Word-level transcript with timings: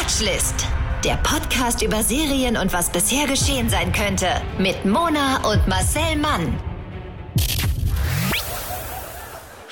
Watchlist. 0.00 0.66
Der 1.04 1.16
Podcast 1.16 1.82
über 1.82 2.02
Serien 2.02 2.56
und 2.56 2.72
was 2.72 2.90
bisher 2.90 3.26
geschehen 3.26 3.68
sein 3.68 3.92
könnte. 3.92 4.28
Mit 4.58 4.86
Mona 4.86 5.46
und 5.46 5.68
Marcel 5.68 6.16
Mann. 6.16 6.69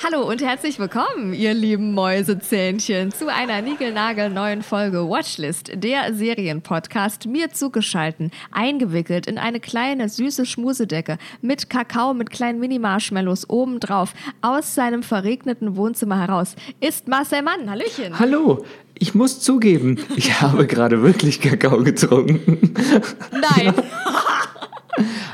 Hallo 0.01 0.25
und 0.29 0.41
herzlich 0.41 0.79
willkommen, 0.79 1.33
ihr 1.33 1.53
lieben 1.53 1.93
Mäusezähnchen, 1.93 3.11
zu 3.11 3.27
einer 3.27 3.61
niegelnagelneuen 3.61 4.61
Folge 4.61 5.09
Watchlist, 5.09 5.71
der 5.75 6.13
Serienpodcast, 6.13 7.25
mir 7.25 7.51
zugeschalten, 7.51 8.31
eingewickelt 8.49 9.27
in 9.27 9.37
eine 9.37 9.59
kleine 9.59 10.07
süße 10.07 10.45
Schmusedecke 10.45 11.17
mit 11.41 11.69
Kakao 11.69 12.13
mit 12.13 12.29
kleinen 12.29 12.61
Mini-Marshmallows 12.61 13.49
obendrauf 13.49 14.13
aus 14.41 14.73
seinem 14.73 15.03
verregneten 15.03 15.75
Wohnzimmer 15.75 16.17
heraus, 16.17 16.55
ist 16.79 17.09
Marcel 17.09 17.41
Mann. 17.41 17.69
Hallöchen. 17.69 18.17
Hallo, 18.17 18.63
ich 18.97 19.15
muss 19.15 19.41
zugeben, 19.41 19.97
ich 20.15 20.39
habe 20.41 20.65
gerade 20.65 21.03
wirklich 21.03 21.41
Kakao 21.41 21.83
getrunken. 21.83 22.73
Nein. 23.33 23.73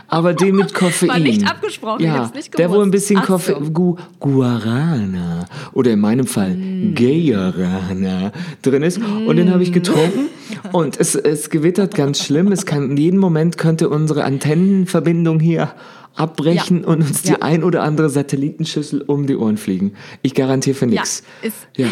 Aber 0.07 0.33
den 0.33 0.55
mit 0.55 0.73
Koffein. 0.73 1.09
War 1.09 1.19
nicht 1.19 1.47
abgesprochen, 1.49 2.01
ich 2.01 2.05
ja, 2.07 2.31
nicht 2.35 2.57
der 2.57 2.69
wo 2.71 2.81
ein 2.81 2.91
bisschen 2.91 3.19
Ach 3.21 3.25
Koffein, 3.27 3.65
so. 3.65 3.71
Gu 3.71 3.95
Guarana 4.19 5.45
oder 5.73 5.91
in 5.91 5.99
meinem 5.99 6.27
Fall 6.27 6.55
Mm. 6.55 6.93
Guarana 6.95 8.31
drin 8.61 8.83
ist. 8.83 8.99
Und 8.99 9.35
den 9.37 9.51
habe 9.51 9.63
ich 9.63 9.71
getrunken 9.73 10.27
und 10.71 10.99
es, 10.99 11.15
es 11.15 11.49
gewittert 11.49 11.95
ganz 11.95 12.23
schlimm. 12.23 12.51
Es 12.51 12.65
kann 12.65 12.91
in 12.91 12.97
jedem 12.97 13.19
Moment 13.19 13.57
könnte 13.57 13.89
unsere 13.89 14.23
Antennenverbindung 14.23 15.39
hier 15.39 15.71
abbrechen 16.15 16.81
Ja. 16.81 16.87
und 16.87 17.01
uns 17.01 17.23
die 17.23 17.29
Ja. 17.31 17.37
ein 17.41 17.63
oder 17.63 17.83
andere 17.83 18.09
Satellitenschüssel 18.09 19.01
um 19.01 19.27
die 19.27 19.35
Ohren 19.35 19.57
fliegen. 19.57 19.93
Ich 20.21 20.33
garantiere 20.33 20.75
für 20.75 20.85
Ja, 20.85 20.91
nichts. 21.01 21.23
ist, 21.41 21.67
Ja. 21.75 21.87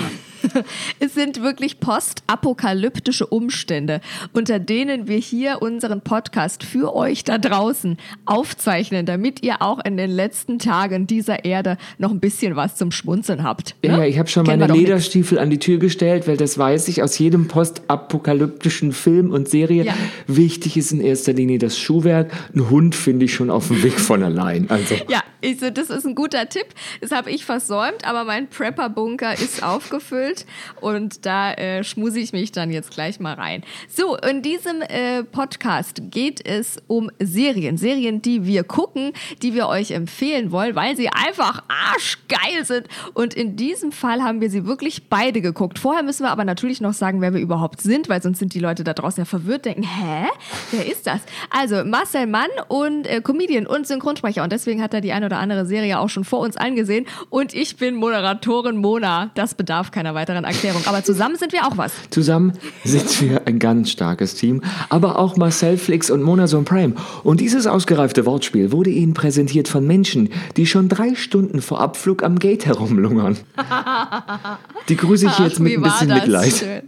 Es 0.99 1.13
sind 1.13 1.41
wirklich 1.41 1.79
postapokalyptische 1.79 3.25
Umstände, 3.27 4.01
unter 4.33 4.59
denen 4.59 5.07
wir 5.07 5.17
hier 5.17 5.61
unseren 5.61 6.01
Podcast 6.01 6.63
für 6.63 6.95
euch 6.95 7.23
da 7.23 7.37
draußen 7.37 7.97
aufzeichnen, 8.25 9.05
damit 9.05 9.43
ihr 9.43 9.61
auch 9.61 9.83
in 9.83 9.97
den 9.97 10.11
letzten 10.11 10.59
Tagen 10.59 11.07
dieser 11.07 11.45
Erde 11.45 11.77
noch 11.97 12.11
ein 12.11 12.19
bisschen 12.19 12.55
was 12.55 12.75
zum 12.75 12.91
Schmunzeln 12.91 13.43
habt. 13.43 13.75
Ja, 13.83 13.93
ne? 13.93 13.97
ja, 13.99 14.05
ich 14.05 14.19
habe 14.19 14.29
schon 14.29 14.45
Kennen 14.45 14.59
meine 14.59 14.73
doch 14.73 14.77
nix. 14.77 14.87
Lederstiefel 14.87 15.39
an 15.39 15.49
die 15.49 15.59
Tür 15.59 15.79
gestellt, 15.79 16.27
weil 16.27 16.37
das 16.37 16.57
weiß 16.57 16.87
ich 16.87 17.03
aus 17.03 17.17
jedem 17.17 17.47
postapokalyptischen 17.47 18.91
Film 18.91 19.31
und 19.31 19.49
Serie. 19.49 19.85
Ja. 19.85 19.93
Wichtig 20.27 20.77
ist 20.77 20.91
in 20.91 21.01
erster 21.01 21.33
Linie 21.33 21.59
das 21.59 21.77
Schuhwerk. 21.77 22.31
Ein 22.55 22.69
Hund 22.69 22.95
finde 22.95 23.25
ich 23.25 23.33
schon 23.33 23.49
auf 23.49 23.67
dem 23.67 23.83
Weg 23.83 23.99
von 23.99 24.23
allein. 24.23 24.69
Also 24.69 24.95
Ja, 25.07 25.23
ich, 25.41 25.59
so, 25.59 25.69
das 25.69 25.89
ist 25.89 26.05
ein 26.05 26.15
guter 26.15 26.47
Tipp. 26.49 26.65
Das 27.01 27.11
habe 27.11 27.29
ich 27.29 27.45
versäumt, 27.45 28.05
aber 28.05 28.23
mein 28.23 28.47
Prepper-Bunker 28.47 29.33
ist 29.33 29.63
aufgefüllt 29.63 30.32
und 30.81 31.25
da 31.25 31.53
äh, 31.53 31.83
schmuse 31.83 32.19
ich 32.19 32.33
mich 32.33 32.51
dann 32.51 32.71
jetzt 32.71 32.91
gleich 32.91 33.19
mal 33.19 33.33
rein. 33.33 33.63
So, 33.87 34.17
in 34.17 34.41
diesem 34.41 34.81
äh, 34.81 35.23
Podcast 35.23 36.01
geht 36.11 36.45
es 36.45 36.77
um 36.87 37.09
Serien. 37.19 37.77
Serien, 37.77 38.21
die 38.21 38.45
wir 38.45 38.63
gucken, 38.63 39.13
die 39.41 39.53
wir 39.53 39.67
euch 39.67 39.91
empfehlen 39.91 40.51
wollen, 40.51 40.75
weil 40.75 40.95
sie 40.95 41.09
einfach 41.09 41.63
arschgeil 41.67 42.65
sind. 42.65 42.87
Und 43.13 43.33
in 43.33 43.55
diesem 43.55 43.91
Fall 43.91 44.21
haben 44.21 44.41
wir 44.41 44.49
sie 44.49 44.65
wirklich 44.65 45.09
beide 45.09 45.41
geguckt. 45.41 45.79
Vorher 45.79 46.03
müssen 46.03 46.23
wir 46.23 46.31
aber 46.31 46.45
natürlich 46.45 46.81
noch 46.81 46.93
sagen, 46.93 47.21
wer 47.21 47.33
wir 47.33 47.41
überhaupt 47.41 47.81
sind, 47.81 48.09
weil 48.09 48.21
sonst 48.21 48.39
sind 48.39 48.53
die 48.53 48.59
Leute 48.59 48.83
da 48.83 48.93
draußen 48.93 49.21
ja 49.21 49.25
verwirrt, 49.25 49.65
denken, 49.65 49.83
hä? 49.83 50.27
Wer 50.71 50.85
ist 50.85 51.07
das? 51.07 51.21
Also 51.49 51.83
Marcel 51.83 52.27
Mann 52.27 52.49
und 52.67 53.07
äh, 53.07 53.21
Comedian 53.21 53.67
und 53.67 53.87
Synchronsprecher 53.87 54.43
und 54.43 54.51
deswegen 54.51 54.81
hat 54.81 54.93
er 54.93 55.01
die 55.01 55.11
eine 55.11 55.25
oder 55.25 55.37
andere 55.37 55.65
Serie 55.65 55.99
auch 55.99 56.09
schon 56.09 56.23
vor 56.23 56.39
uns 56.39 56.57
angesehen 56.57 57.05
und 57.29 57.53
ich 57.53 57.77
bin 57.77 57.95
Moderatorin 57.95 58.77
Mona. 58.77 59.31
Das 59.35 59.55
bedarf 59.55 59.91
keiner 59.91 60.15
weiteren 60.23 60.45
Erklärung. 60.45 60.81
Aber 60.85 61.03
zusammen 61.03 61.35
sind 61.35 61.51
wir 61.51 61.67
auch 61.67 61.77
was. 61.77 61.91
zusammen 62.09 62.53
sind 62.85 63.21
wir 63.21 63.45
ein 63.45 63.59
ganz 63.59 63.89
starkes 63.91 64.35
Team. 64.35 64.61
Aber 64.89 65.19
auch 65.19 65.35
Marcel 65.35 65.77
Flix 65.77 66.09
und 66.09 66.23
Mona 66.23 66.47
Son 66.47 66.63
Prime. 66.63 66.93
Und 67.23 67.41
dieses 67.41 67.67
ausgereifte 67.67 68.25
Wortspiel 68.25 68.71
wurde 68.71 68.89
Ihnen 68.89 69.13
präsentiert 69.13 69.67
von 69.67 69.85
Menschen, 69.85 70.29
die 70.55 70.65
schon 70.65 70.87
drei 70.87 71.15
Stunden 71.15 71.61
vor 71.61 71.81
Abflug 71.81 72.23
am 72.23 72.39
Gate 72.39 72.65
herumlungern. 72.65 73.37
Die 74.89 74.95
grüße 74.95 75.27
ich 75.27 75.39
jetzt 75.39 75.55
Ach, 75.55 75.59
mit 75.59 75.73
ein 75.77 75.81
war 75.81 75.91
bisschen 75.91 76.09
das 76.09 76.19
Mitleid. 76.21 76.53
Schön. 76.53 76.81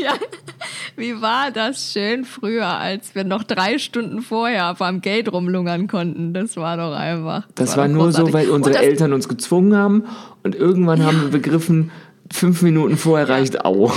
Ja, 0.00 0.12
wie 0.96 1.20
war 1.20 1.50
das 1.50 1.92
schön 1.92 2.24
früher, 2.24 2.66
als 2.66 3.14
wir 3.14 3.24
noch 3.24 3.42
drei 3.42 3.78
Stunden 3.78 4.22
vorher 4.22 4.74
beim 4.74 5.00
Gate 5.00 5.30
rumlungern 5.32 5.88
konnten. 5.88 6.32
Das 6.32 6.56
war 6.56 6.76
doch 6.76 6.94
einfach. 6.94 7.46
Das 7.54 7.76
war 7.76 7.86
doch 7.86 7.94
nur 7.94 8.12
so, 8.12 8.24
großartig. 8.24 8.34
weil 8.34 8.50
unsere 8.50 8.74
das, 8.74 8.82
Eltern 8.82 9.12
uns 9.12 9.28
gezwungen 9.28 9.76
haben 9.76 10.04
und 10.42 10.54
irgendwann 10.54 11.04
haben 11.04 11.20
wir 11.22 11.28
begriffen, 11.28 11.90
fünf 12.34 12.62
Minuten 12.62 12.96
vorher 12.96 13.28
reicht 13.28 13.64
au. 13.64 13.92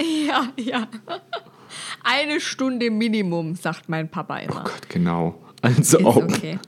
Ja, 0.00 0.48
ja. 0.56 0.88
Eine 2.02 2.40
Stunde 2.40 2.90
Minimum, 2.90 3.54
sagt 3.54 3.88
mein 3.88 4.08
Papa 4.10 4.38
immer. 4.38 4.64
Gott, 4.64 4.88
genau. 4.88 5.38
Also 5.60 5.98
Ist 5.98 6.04
ob. 6.04 6.24
okay. 6.24 6.58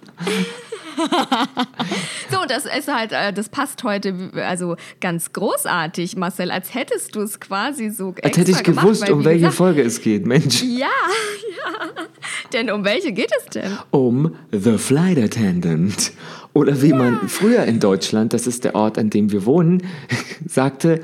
so, 2.30 2.38
das 2.46 2.66
ist 2.66 2.86
halt, 2.86 3.10
äh, 3.10 3.32
das 3.32 3.48
passt 3.48 3.82
heute 3.82 4.30
also 4.36 4.76
ganz 5.00 5.32
großartig, 5.32 6.16
Marcel, 6.16 6.52
als 6.52 6.72
hättest 6.74 7.16
du 7.16 7.22
es 7.22 7.40
quasi 7.40 7.90
so 7.90 8.14
Als 8.22 8.36
hätte 8.38 8.52
ich 8.52 8.62
gewusst, 8.62 9.02
weil, 9.02 9.12
um 9.12 9.24
welche 9.24 9.40
gesagt, 9.40 9.56
Folge 9.56 9.82
es 9.82 10.00
geht, 10.00 10.24
Mensch. 10.26 10.62
Ja, 10.62 10.86
ja. 10.86 11.88
Denn 12.52 12.70
um 12.70 12.84
welche 12.84 13.12
geht 13.12 13.32
es 13.36 13.46
denn? 13.46 13.76
Um 13.90 14.36
The 14.52 14.78
Flight 14.78 15.18
Attendant. 15.18 16.12
Oder 16.54 16.80
wie 16.80 16.92
man 16.92 17.28
früher 17.28 17.64
in 17.64 17.80
Deutschland, 17.80 18.32
das 18.32 18.46
ist 18.46 18.64
der 18.64 18.74
Ort, 18.74 18.96
an 18.96 19.10
dem 19.10 19.30
wir 19.32 19.44
wohnen, 19.44 19.82
sagte, 20.48 21.00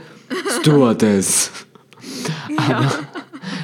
Stewardess. 0.60 1.50
Aber 2.56 2.90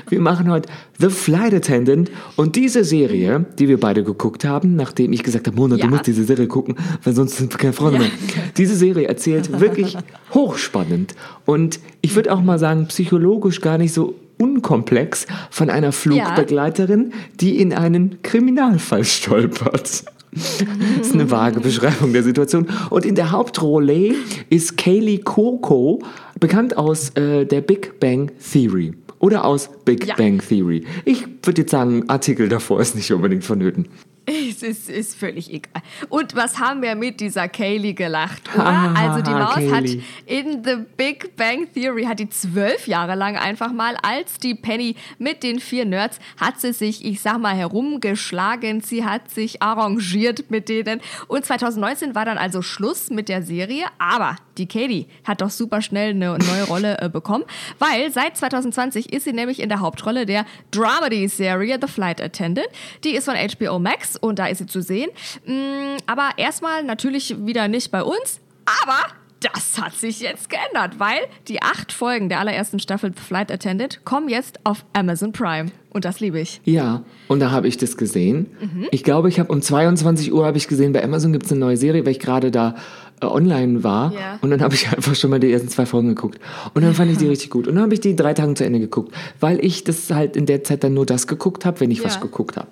wir 0.08 0.20
machen 0.20 0.50
heute 0.50 0.68
The 0.98 1.10
Flight 1.10 1.54
Attendant 1.54 2.10
und 2.36 2.56
diese 2.56 2.82
Serie, 2.84 3.44
die 3.58 3.68
wir 3.68 3.78
beide 3.78 4.02
geguckt 4.02 4.44
haben, 4.44 4.74
nachdem 4.74 5.12
ich 5.12 5.22
gesagt 5.22 5.46
habe, 5.46 5.56
Mona, 5.56 5.76
Ja. 5.76 5.84
du 5.84 5.90
musst 5.90 6.06
diese 6.06 6.24
Serie 6.24 6.46
gucken, 6.48 6.76
weil 7.04 7.14
sonst 7.14 7.36
sind 7.36 7.52
wir 7.52 7.58
keine 7.58 7.72
Freunde 7.72 7.98
mehr. 8.00 8.10
Diese 8.56 8.74
Serie 8.74 9.06
erzählt 9.06 9.60
wirklich 9.60 9.96
hochspannend 10.34 11.14
und 11.44 11.78
ich 12.02 12.14
würde 12.16 12.32
auch 12.32 12.42
mal 12.42 12.58
sagen, 12.58 12.86
psychologisch 12.88 13.60
gar 13.60 13.78
nicht 13.78 13.92
so 13.92 14.14
unkomplex 14.38 15.26
von 15.50 15.70
einer 15.70 15.92
Flugbegleiterin, 15.92 17.12
die 17.40 17.58
in 17.60 17.72
einen 17.72 18.22
Kriminalfall 18.22 19.04
stolpert. 19.04 20.04
Das 20.36 20.60
ist 21.08 21.14
eine 21.14 21.30
vage 21.30 21.60
Beschreibung 21.60 22.12
der 22.12 22.22
Situation. 22.22 22.68
Und 22.90 23.04
in 23.04 23.14
der 23.14 23.32
Hauptrolle 23.32 24.14
ist 24.50 24.76
Kaylee 24.76 25.18
Cuoco, 25.18 26.02
bekannt 26.38 26.76
aus 26.76 27.10
äh, 27.10 27.46
der 27.46 27.62
Big 27.62 27.98
Bang 28.00 28.30
Theory. 28.52 28.92
Oder 29.18 29.44
aus 29.44 29.70
Big 29.84 30.06
Ja. 30.06 30.14
Bang 30.16 30.42
Theory. 30.46 30.84
Ich 31.04 31.26
würde 31.42 31.62
jetzt 31.62 31.70
sagen, 31.70 32.08
Artikel 32.08 32.48
davor 32.48 32.80
ist 32.80 32.94
nicht 32.94 33.10
unbedingt 33.12 33.44
vonnöten. 33.44 33.88
Es 34.26 34.62
ist, 34.62 34.90
ist 34.90 35.16
völlig 35.16 35.52
egal. 35.52 35.82
Und 36.08 36.34
was 36.34 36.58
haben 36.58 36.82
wir 36.82 36.96
mit 36.96 37.20
dieser 37.20 37.48
Kaylee 37.48 37.92
gelacht, 37.92 38.42
oder? 38.54 38.66
Ah, 38.66 38.94
also 38.94 39.22
die 39.22 39.30
Maus 39.30 39.72
hat 39.72 39.84
Kaylee. 39.84 40.02
in 40.26 40.64
The 40.64 40.78
Big 40.96 41.36
Bang 41.36 41.72
Theory, 41.72 42.04
hat 42.04 42.18
die 42.18 42.28
zwölf 42.28 42.88
Jahre 42.88 43.14
lang 43.14 43.36
einfach 43.36 43.72
mal, 43.72 43.96
als 44.02 44.38
die 44.38 44.56
Penny 44.56 44.96
mit 45.18 45.44
den 45.44 45.60
vier 45.60 45.84
Nerds, 45.84 46.18
hat 46.40 46.60
sie 46.60 46.72
sich, 46.72 47.04
ich 47.04 47.20
sag 47.20 47.38
mal, 47.38 47.54
herumgeschlagen, 47.54 48.80
sie 48.80 49.04
hat 49.04 49.30
sich 49.30 49.62
arrangiert 49.62 50.50
mit 50.50 50.68
denen. 50.68 51.00
Und 51.28 51.44
2019 51.44 52.16
war 52.16 52.24
dann 52.24 52.38
also 52.38 52.62
Schluss 52.62 53.10
mit 53.10 53.28
der 53.28 53.42
Serie, 53.42 53.86
aber 53.98 54.36
die 54.58 54.66
Katie 54.66 55.06
hat 55.24 55.40
doch 55.40 55.50
super 55.50 55.82
schnell 55.82 56.10
eine 56.10 56.38
neue 56.38 56.64
Rolle 56.68 56.98
äh, 57.00 57.08
bekommen, 57.08 57.44
weil 57.78 58.10
seit 58.10 58.36
2020 58.36 59.12
ist 59.12 59.24
sie 59.24 59.32
nämlich 59.32 59.60
in 59.60 59.68
der 59.68 59.80
Hauptrolle 59.80 60.26
der 60.26 60.46
Dramedy-Serie 60.70 61.78
The 61.80 61.88
Flight 61.88 62.20
Attendant. 62.20 62.68
Die 63.04 63.10
ist 63.10 63.24
von 63.24 63.34
HBO 63.34 63.78
Max 63.78 64.16
und 64.16 64.38
da 64.38 64.46
ist 64.46 64.58
sie 64.58 64.66
zu 64.66 64.82
sehen. 64.82 65.10
Mm, 65.44 65.98
aber 66.06 66.30
erstmal 66.36 66.82
natürlich 66.84 67.36
wieder 67.46 67.68
nicht 67.68 67.90
bei 67.90 68.02
uns, 68.02 68.40
aber 68.82 69.12
das 69.40 69.80
hat 69.80 69.94
sich 69.94 70.20
jetzt 70.20 70.48
geändert, 70.48 70.98
weil 70.98 71.18
die 71.48 71.62
acht 71.62 71.92
Folgen 71.92 72.28
der 72.28 72.40
allerersten 72.40 72.78
Staffel 72.78 73.12
The 73.14 73.22
Flight 73.22 73.52
Attendant 73.52 74.04
kommen 74.04 74.28
jetzt 74.28 74.58
auf 74.64 74.84
Amazon 74.92 75.32
Prime. 75.32 75.70
Und 75.90 76.04
das 76.04 76.20
liebe 76.20 76.40
ich. 76.40 76.60
Ja, 76.64 77.04
und 77.28 77.40
da 77.40 77.50
habe 77.50 77.68
ich 77.68 77.76
das 77.76 77.96
gesehen. 77.96 78.48
Mhm. 78.60 78.86
Ich 78.90 79.02
glaube, 79.02 79.28
ich 79.28 79.38
habe 79.38 79.52
um 79.52 79.62
22 79.62 80.32
Uhr 80.32 80.44
habe 80.44 80.58
ich 80.58 80.68
gesehen, 80.68 80.92
bei 80.92 81.02
Amazon 81.02 81.32
gibt 81.32 81.46
es 81.46 81.52
eine 81.52 81.60
neue 81.60 81.76
Serie, 81.76 82.04
weil 82.04 82.12
ich 82.12 82.18
gerade 82.18 82.50
da 82.50 82.74
äh, 83.20 83.26
online 83.26 83.82
war. 83.84 84.12
Ja. 84.12 84.38
Und 84.42 84.50
dann 84.50 84.60
habe 84.62 84.74
ich 84.74 84.88
einfach 84.88 85.14
schon 85.14 85.30
mal 85.30 85.40
die 85.40 85.50
ersten 85.52 85.68
zwei 85.68 85.86
Folgen 85.86 86.08
geguckt. 86.08 86.38
Und 86.74 86.82
dann 86.82 86.94
fand 86.94 87.10
ich 87.10 87.18
die 87.18 87.26
richtig 87.28 87.50
gut. 87.50 87.66
Und 87.68 87.74
dann 87.76 87.84
habe 87.84 87.94
ich 87.94 88.00
die 88.00 88.14
drei 88.16 88.34
Tage 88.34 88.54
zu 88.54 88.64
Ende 88.64 88.78
geguckt, 88.80 89.12
weil 89.40 89.64
ich 89.64 89.84
das 89.84 90.10
halt 90.10 90.36
in 90.36 90.46
der 90.46 90.64
Zeit 90.64 90.84
dann 90.84 90.94
nur 90.94 91.06
das 91.06 91.26
geguckt 91.26 91.64
habe, 91.64 91.80
wenn 91.80 91.90
ich 91.90 92.04
was 92.04 92.14
Ja. 92.16 92.20
geguckt 92.20 92.56
habe. 92.56 92.68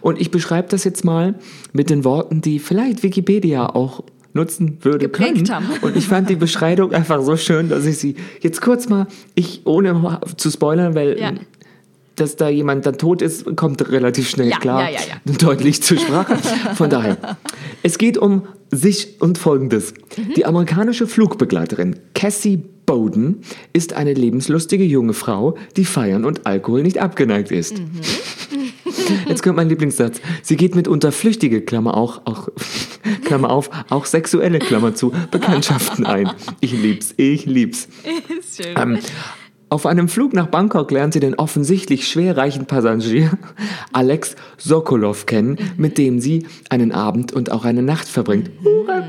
Und 0.00 0.20
ich 0.20 0.30
beschreibe 0.30 0.68
das 0.68 0.84
jetzt 0.84 1.04
mal 1.04 1.34
mit 1.72 1.90
den 1.90 2.04
Worten, 2.04 2.40
die 2.40 2.58
vielleicht 2.58 3.02
Wikipedia 3.02 3.66
auch 3.66 4.04
nutzen 4.34 4.78
würde 4.80 4.98
Geprägt 5.00 5.34
können. 5.34 5.50
haben. 5.50 5.66
Und 5.82 5.94
ich 5.94 6.06
fand 6.08 6.30
die 6.30 6.36
Beschreibung 6.36 6.92
einfach 6.92 7.20
so 7.22 7.36
schön, 7.36 7.68
dass 7.68 7.84
ich 7.84 7.98
sie 7.98 8.16
jetzt 8.40 8.62
kurz 8.62 8.88
mal, 8.88 9.06
ich 9.34 9.60
ohne 9.66 10.20
zu 10.38 10.50
spoilern, 10.50 10.94
weil 10.94 11.18
Ja. 11.20 11.32
Dass 12.22 12.36
da 12.36 12.48
jemand 12.48 12.86
dann 12.86 12.96
tot 12.96 13.20
ist, 13.20 13.56
kommt 13.56 13.90
relativ 13.90 14.30
schnell 14.30 14.48
Ja, 14.48 14.58
klar. 14.58 14.88
ja, 14.88 14.98
ja. 15.00 15.32
Deutlich 15.38 15.82
zur 15.82 15.98
Sprache. 15.98 16.36
Von 16.76 16.88
daher, 16.88 17.18
es 17.82 17.98
geht 17.98 18.16
um 18.16 18.42
sich 18.70 19.20
und 19.20 19.38
Folgendes. 19.38 19.92
Mhm. 20.16 20.34
Die 20.34 20.46
amerikanische 20.46 21.06
Flugbegleiterin 21.08 21.96
Cassie 22.14 22.62
Bowden 22.86 23.40
ist 23.72 23.92
eine 23.92 24.14
lebenslustige 24.14 24.84
junge 24.84 25.14
Frau, 25.14 25.56
die 25.76 25.84
Feiern 25.84 26.24
und 26.24 26.46
Alkohol 26.46 26.82
nicht 26.82 26.98
abgeneigt 26.98 27.50
ist. 27.50 27.78
Mhm. 27.78 27.90
Jetzt 29.28 29.42
kommt 29.42 29.56
mein 29.56 29.68
Lieblingssatz. 29.68 30.20
Sie 30.42 30.56
geht 30.56 30.76
mitunter 30.76 31.10
flüchtige, 31.10 31.60
Klammer 31.62 31.96
auch, 31.96 32.22
auch, 32.24 32.48
Klammer 33.24 33.50
auf, 33.50 33.68
auch 33.88 34.06
sexuelle, 34.06 34.60
Klammer 34.60 34.94
zu, 34.94 35.12
Bekanntschaften 35.30 36.06
ein. 36.06 36.30
Ich 36.60 36.72
lieb's, 36.72 37.14
ich 37.16 37.46
lieb's. 37.46 37.88
Ist 38.38 38.62
schön. 38.62 38.74
Ähm, 38.76 38.98
auf 39.72 39.86
einem 39.86 40.08
Flug 40.08 40.34
nach 40.34 40.48
Bangkok 40.48 40.90
lernt 40.90 41.14
sie 41.14 41.20
den 41.20 41.34
offensichtlich 41.34 42.06
schwerreichen 42.06 42.66
Passagier 42.66 43.30
Alex 43.94 44.36
Sokolov 44.58 45.24
kennen, 45.24 45.56
mit 45.78 45.96
dem 45.96 46.20
sie 46.20 46.46
einen 46.68 46.92
Abend 46.92 47.32
und 47.32 47.50
auch 47.50 47.64
eine 47.64 47.80
Nacht 47.80 48.06
verbringt. 48.06 48.50
Hure. 48.62 49.02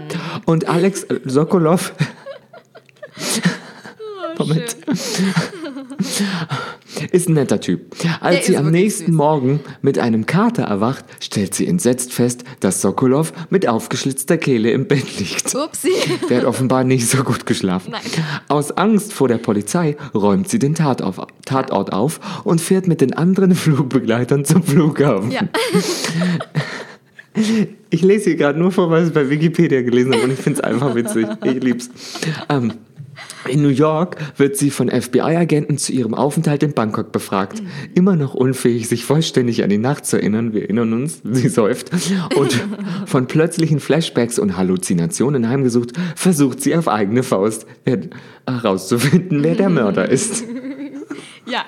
Und 0.45 0.69
Alex 0.69 1.04
äh, 1.04 1.19
Sokolov. 1.25 1.94
Moment. 4.39 4.77
Ist 7.11 7.29
ein 7.29 7.33
netter 7.33 7.59
Typ. 7.59 7.95
Als 8.19 8.38
Der 8.38 8.45
sie 8.45 8.57
am 8.57 8.71
nächsten 8.71 9.07
süß. 9.07 9.15
Morgen 9.15 9.59
mit 9.81 10.00
einem 10.00 10.25
Kater 10.25 10.63
erwacht, 10.63 11.05
stellt 11.19 11.53
sie 11.53 11.67
entsetzt 11.67 12.13
fest, 12.13 12.44
dass 12.59 12.81
Sokolov 12.81 13.33
mit 13.50 13.67
aufgeschlitzter 13.67 14.38
Kehle 14.38 14.71
im 14.71 14.88
Bett 14.88 15.19
liegt. 15.19 15.53
Upsi. 15.55 15.91
Der 16.29 16.39
hat 16.39 16.45
offenbar 16.45 16.83
nicht 16.83 17.07
so 17.07 17.23
gut 17.23 17.45
geschlafen. 17.45 17.91
Nein. 17.91 18.01
Aus 18.47 18.71
Angst 18.71 19.13
vor 19.13 19.27
der 19.27 19.38
Polizei 19.38 19.95
räumt 20.13 20.50
sie 20.50 20.59
den 20.59 20.75
Tatort 20.75 21.01
auf, 21.01 21.27
Tatort 21.45 21.94
auf 21.94 22.19
und 22.44 22.61
fährt 22.61 22.88
mit 22.88 23.01
den 23.01 23.13
anderen 23.13 23.56
Flugbegleitern 23.56 24.45
zum 24.45 24.63
Flughafen. 24.63 25.31
Ja. 25.31 25.41
Ich 27.89 28.03
lese 28.03 28.25
hier 28.25 28.35
gerade 28.35 28.59
nur 28.59 28.71
vor, 28.71 28.91
was 28.91 29.07
ich 29.07 29.13
bei 29.13 29.27
Wikipedia 29.27 29.81
gelesen 29.81 30.13
habe 30.13 30.23
und 30.23 30.33
ich 30.33 30.39
finde 30.39 30.59
es 30.59 30.63
einfach 30.63 30.94
witzig. 30.94 31.27
Ich 31.44 31.63
lieb's. 31.63 31.89
Ähm, 32.47 32.73
in 33.48 33.62
New 33.62 33.69
York 33.69 34.18
wird 34.38 34.57
sie 34.57 34.69
von 34.69 34.90
FBI-Agenten 34.90 35.78
zu 35.78 35.92
ihrem 35.94 36.13
Aufenthalt 36.13 36.63
in 36.63 36.74
Bangkok 36.74 37.12
befragt. 37.12 37.62
Immer 37.94 38.16
noch 38.16 38.34
unfähig, 38.34 38.88
sich 38.88 39.06
vollständig 39.06 39.63
an 39.63 39.69
die 39.69 39.78
Nacht 39.78 40.06
zu 40.06 40.18
erinnern, 40.18 40.54
wir 40.54 40.63
erinnern 40.63 40.94
uns, 40.94 41.22
sie 41.31 41.50
säuft, 41.50 41.92
und 42.36 42.54
von 43.06 43.28
plötzlichen 43.28 43.80
Flashbacks 43.80 44.40
und 44.40 44.57
Halluzinationen 44.57 45.50
heimgesucht, 45.50 45.92
versucht 46.16 46.62
sie 46.62 46.75
auf 46.75 46.88
eigene 46.88 47.24
Faust 47.24 47.66
herauszufinden, 48.45 49.44
wer 49.44 49.56
der 49.56 49.69
Mörder 49.69 50.10
ist. 50.10 50.44
Ja. 51.45 51.66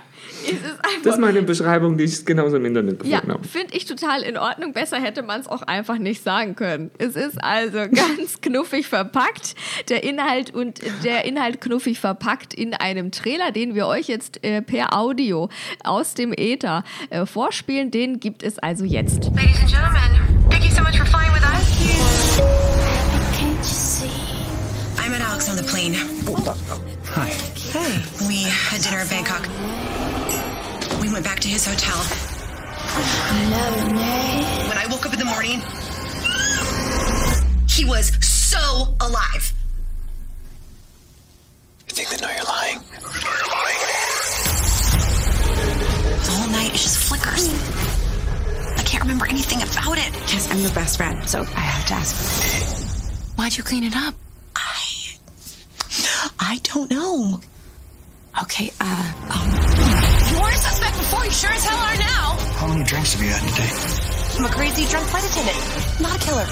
Das 1.04 1.16
ist 1.16 1.20
meine 1.22 1.42
Beschreibung, 1.44 1.98
die 1.98 2.06
ich 2.06 2.26
genauso 2.26 2.58
im 2.58 2.66
Internet 2.66 3.04
Ja, 3.06 3.20
gefunden 3.20 3.34
habe. 3.38 3.48
finde 3.48 3.76
ich 3.76 3.86
total 3.86 4.22
in 4.24 4.38
Ordnung. 4.38 4.74
Besser 4.74 4.98
hätte 4.98 5.22
man 5.24 5.42
es 5.42 5.48
auch 5.48 5.62
einfach 5.64 5.98
nicht 5.98 6.24
sagen 6.24 6.56
können. 6.56 6.92
Es 6.98 7.16
ist 7.16 7.44
also 7.44 7.78
ganz 7.92 8.42
knuffig 8.42 8.88
verpackt. 8.88 9.56
Der 9.90 10.04
Inhalt 10.04 10.54
und 10.54 10.80
der 11.04 11.26
Inhalt 11.26 11.62
knuffig 11.62 12.00
verpackt 12.00 12.54
in 12.54 12.74
einem 12.74 13.12
Trailer, 13.12 13.52
den 13.52 13.76
wir 13.76 13.88
euch 13.88 14.08
jetzt 14.08 14.44
äh, 14.44 14.62
per 14.62 14.98
Audio 14.98 15.50
aus 15.84 16.14
dem 16.16 16.34
Äther 16.36 16.84
äh, 17.10 17.26
vorspielen. 17.26 17.92
Den 17.92 18.20
gibt 18.20 18.42
es 18.44 18.58
also 18.60 18.84
jetzt. 18.86 19.26
Ladies 19.36 19.60
and 19.62 19.70
gentlemen, 19.70 20.50
thank 20.50 20.64
you 20.66 20.72
so 20.72 20.82
much 20.82 20.98
for 20.98 21.06
flying 21.06 21.32
with 21.34 21.44
us. 21.44 22.40
Can't 23.38 23.58
you 23.58 23.64
see? 23.64 24.10
I 25.06 25.10
met 25.10 25.22
Alex 25.22 25.50
on 25.50 25.58
the 25.58 25.64
plane. 25.64 25.94
Hi. 27.16 27.30
Hey. 27.72 28.02
We 28.28 28.44
had 28.50 28.82
dinner 28.82 29.02
in 29.02 29.08
Bangkok. 29.10 29.48
We 31.06 31.12
went 31.14 31.24
back 31.24 31.40
to 31.42 31.48
his 31.48 31.64
hotel. 31.64 31.98
When 34.68 34.76
I 34.76 34.88
woke 34.90 35.06
up 35.06 35.14
in 35.14 35.20
the 35.20 35.26
morning, 35.26 35.62
he 37.70 37.86
was 37.86 38.08
so 38.26 38.96
alive. 39.00 39.54
You 41.88 41.94
think 41.94 42.10
they 42.10 42.18
know 42.18 42.34
you're 42.34 42.44
lying? 42.46 42.80
The 46.24 46.32
whole 46.32 46.50
night 46.50 46.70
it 46.74 46.78
just 46.80 46.98
flickers. 46.98 47.50
I 48.80 48.82
can't 48.82 49.04
remember 49.04 49.28
anything 49.28 49.62
about 49.62 50.00
it. 50.00 50.12
Yes, 50.34 50.50
I'm 50.50 50.58
your 50.58 50.72
best 50.72 50.98
friend, 50.98 51.30
so 51.30 51.42
I 51.42 51.60
have 51.60 51.86
to 51.86 51.94
ask. 51.94 53.38
Why'd 53.38 53.56
you 53.56 53.64
clean 53.64 53.84
it 53.84 53.96
up? 53.96 54.16
I. 54.56 55.18
I 56.40 56.60
don't 56.64 56.90
know. 56.90 57.42
Okay, 58.42 58.72
uh, 58.82 59.62
You 59.62 59.65
weren't 60.46 60.58
a 60.58 60.60
suspect 60.60 60.98
before, 60.98 61.26
you 61.26 61.32
sure 61.32 61.52
as 61.52 61.66
hell 61.66 61.80
are 61.80 61.98
now. 61.98 62.38
How 62.62 62.68
many 62.68 62.84
drinks 62.84 63.14
have 63.14 63.22
you 63.24 63.30
had 63.34 63.42
today? 63.50 63.72
I'm 64.38 64.46
a 64.46 64.50
crazy 64.50 64.86
drunk 64.86 65.08
flight 65.10 65.26
attendant, 65.26 65.58
not 66.00 66.16
a 66.16 66.20
killer. 66.22 66.46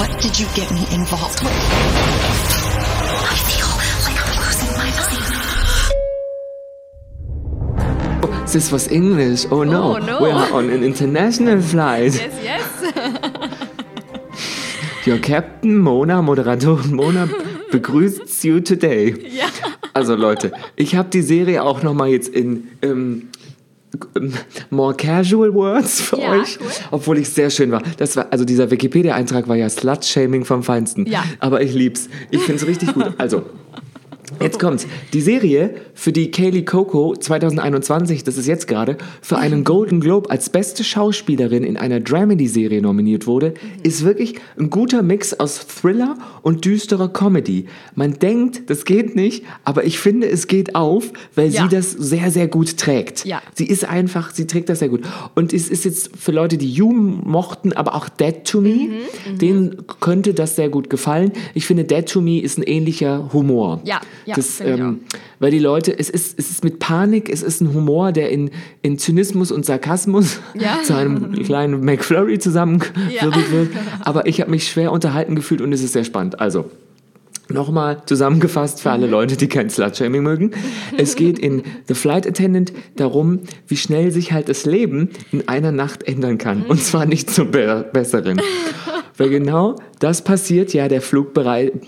What 0.00 0.10
did 0.22 0.38
you 0.40 0.46
get 0.54 0.70
me 0.72 0.86
involved 0.90 1.42
with? 1.44 1.52
I 1.52 3.36
feel 3.48 3.68
like 4.06 4.16
I'm 4.24 4.32
losing 4.40 4.72
my 4.80 4.88
mind. 4.88 5.24
This 8.48 8.72
was 8.72 8.88
English. 8.90 9.44
Oh 9.50 9.64
no. 9.64 9.96
Oh, 9.96 9.98
no. 9.98 10.20
We 10.22 10.30
are 10.30 10.52
on 10.52 10.70
an 10.70 10.82
international 10.82 11.60
flight. 11.60 12.14
Yes, 12.14 12.34
yes. 12.42 12.66
Your 15.06 15.18
Captain 15.18 15.76
Mona, 15.76 16.22
Moderatorin 16.22 16.92
Mona, 16.92 17.26
begrüßt 17.72 18.44
you 18.44 18.60
today. 18.60 19.12
Ja. 19.28 19.50
Also 19.94 20.14
Leute, 20.16 20.52
ich 20.76 20.96
habe 20.96 21.08
die 21.08 21.22
Serie 21.22 21.62
auch 21.62 21.82
nochmal 21.82 22.08
jetzt 22.08 22.28
in 22.28 22.68
ähm, 22.82 23.28
ähm, 24.16 24.32
more 24.70 24.92
casual 24.94 25.54
words 25.54 26.00
für 26.00 26.18
Ja, 26.18 26.32
euch, 26.32 26.58
cool. 26.60 26.66
obwohl 26.90 27.18
ich 27.18 27.28
sehr 27.30 27.48
schön 27.50 27.70
war. 27.70 27.82
Das 27.96 28.16
war 28.16 28.26
also 28.30 28.44
dieser 28.44 28.70
Wikipedia-Eintrag 28.70 29.46
war 29.48 29.56
ja 29.56 29.68
Slut-Shaming 29.68 30.44
vom 30.44 30.62
Feinsten. 30.64 31.06
Ja. 31.06 31.22
Aber 31.38 31.62
ich 31.62 31.72
lieb's. 31.74 32.08
Ich 32.30 32.40
find's 32.42 32.66
richtig 32.66 32.92
gut. 32.92 33.14
Also 33.18 33.44
Jetzt 34.40 34.58
kommt's. 34.58 34.86
Die 35.12 35.20
Serie, 35.20 35.74
für 35.94 36.12
die 36.12 36.30
Kaylee 36.30 36.62
Coco 36.62 37.14
2021, 37.14 38.24
das 38.24 38.36
ist 38.36 38.46
jetzt 38.46 38.66
gerade, 38.66 38.96
für 39.22 39.38
einen 39.38 39.64
Golden 39.64 40.00
Globe 40.00 40.30
als 40.30 40.50
beste 40.50 40.84
Schauspielerin 40.84 41.64
in 41.64 41.76
einer 41.76 42.00
Dramedy-Serie 42.00 42.82
nominiert 42.82 43.26
wurde, 43.26 43.54
ist 43.82 44.04
wirklich 44.04 44.34
ein 44.58 44.70
guter 44.70 45.02
Mix 45.02 45.34
aus 45.34 45.66
Thriller 45.66 46.16
und 46.42 46.64
düsterer 46.64 47.08
Comedy. 47.08 47.66
Man 47.94 48.18
denkt, 48.18 48.68
das 48.70 48.84
geht 48.84 49.14
nicht, 49.16 49.44
aber 49.64 49.84
ich 49.84 49.98
finde, 49.98 50.28
es 50.28 50.46
geht 50.46 50.74
auf, 50.74 51.12
weil 51.34 51.48
Ja. 51.48 51.62
sie 51.62 51.68
das 51.74 51.92
sehr, 51.92 52.30
sehr 52.30 52.48
gut 52.48 52.76
trägt. 52.76 53.24
Ja. 53.24 53.42
Sie 53.54 53.66
ist 53.66 53.84
einfach, 53.88 54.30
sie 54.32 54.46
trägt 54.46 54.68
das 54.68 54.80
sehr 54.80 54.88
gut. 54.88 55.02
Und 55.34 55.52
es 55.52 55.68
ist 55.68 55.84
jetzt 55.84 56.16
für 56.16 56.32
Leute, 56.32 56.58
die 56.58 56.70
You 56.70 56.90
mochten, 56.92 57.72
aber 57.72 57.94
auch 57.94 58.08
Dead 58.08 58.44
to 58.44 58.60
Me, 58.60 58.74
Mhm, 58.74 59.38
denen 59.38 59.76
könnte 60.00 60.34
das 60.34 60.56
sehr 60.56 60.68
gut 60.68 60.90
gefallen. 60.90 61.32
Ich 61.54 61.66
finde, 61.66 61.84
Dead 61.84 62.06
to 62.06 62.20
Me 62.20 62.40
ist 62.40 62.58
ein 62.58 62.62
ähnlicher 62.62 63.30
Humor. 63.32 63.80
Ja, 63.84 64.00
ja, 64.26 64.34
das, 64.34 64.60
ähm, 64.60 65.00
weil 65.38 65.50
die 65.50 65.58
Leute, 65.58 65.98
es 65.98 66.08
ist, 66.10 66.38
es 66.38 66.50
ist 66.50 66.64
mit 66.64 66.78
Panik, 66.78 67.28
es 67.30 67.42
ist 67.42 67.60
ein 67.60 67.74
Humor, 67.74 68.12
der 68.12 68.30
in, 68.30 68.50
in 68.82 68.98
Zynismus 68.98 69.52
und 69.52 69.64
Sarkasmus 69.66 70.40
Ja. 70.54 70.78
zu 70.84 70.94
einem 70.96 71.32
kleinen 71.44 71.84
McFlurry 71.84 72.38
zusammengewirbelt 72.38 73.12
Ja. 73.12 73.50
wird. 73.52 73.70
Aber 74.04 74.26
ich 74.26 74.40
habe 74.40 74.50
mich 74.50 74.68
schwer 74.68 74.92
unterhalten 74.92 75.34
gefühlt 75.36 75.60
und 75.60 75.72
es 75.72 75.82
ist 75.82 75.92
sehr 75.92 76.04
spannend. 76.04 76.40
Also, 76.40 76.70
Nochmal 77.50 78.00
zusammengefasst 78.06 78.80
für 78.80 78.90
alle 78.90 79.06
Leute, 79.06 79.36
die 79.36 79.48
kein 79.48 79.68
Slutshaming 79.68 80.22
mögen. 80.22 80.52
Es 80.96 81.14
geht 81.14 81.38
in 81.38 81.62
The 81.88 81.94
Flight 81.94 82.26
Attendant 82.26 82.72
darum, 82.96 83.40
wie 83.68 83.76
schnell 83.76 84.10
sich 84.12 84.32
halt 84.32 84.48
das 84.48 84.64
Leben 84.64 85.10
in 85.30 85.46
einer 85.46 85.70
Nacht 85.70 86.04
ändern 86.04 86.38
kann. 86.38 86.62
Und 86.62 86.82
zwar 86.82 87.04
nicht 87.04 87.28
zum 87.28 87.50
Be 87.50 87.84
Besseren. 87.92 88.40
Weil 89.16 89.30
genau 89.30 89.76
das 90.00 90.22
passiert 90.22 90.72
ja 90.74 90.88
der 90.88 91.00
Flugbereiserin, 91.00 91.80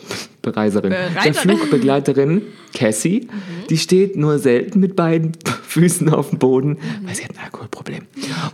der. 0.92 1.34
Flugbegleiterin 1.34 2.42
Cassie. 2.72 3.28
Die 3.68 3.78
steht 3.78 4.16
nur 4.16 4.38
selten 4.38 4.78
mit 4.80 4.94
beiden 4.94 5.32
Füßen 5.76 6.08
auf 6.08 6.30
dem 6.30 6.38
Boden, 6.38 6.78
weil 7.04 7.14
sie 7.14 7.24
hat 7.24 7.32
ein 7.32 7.44
Alkoholproblem. 7.44 8.04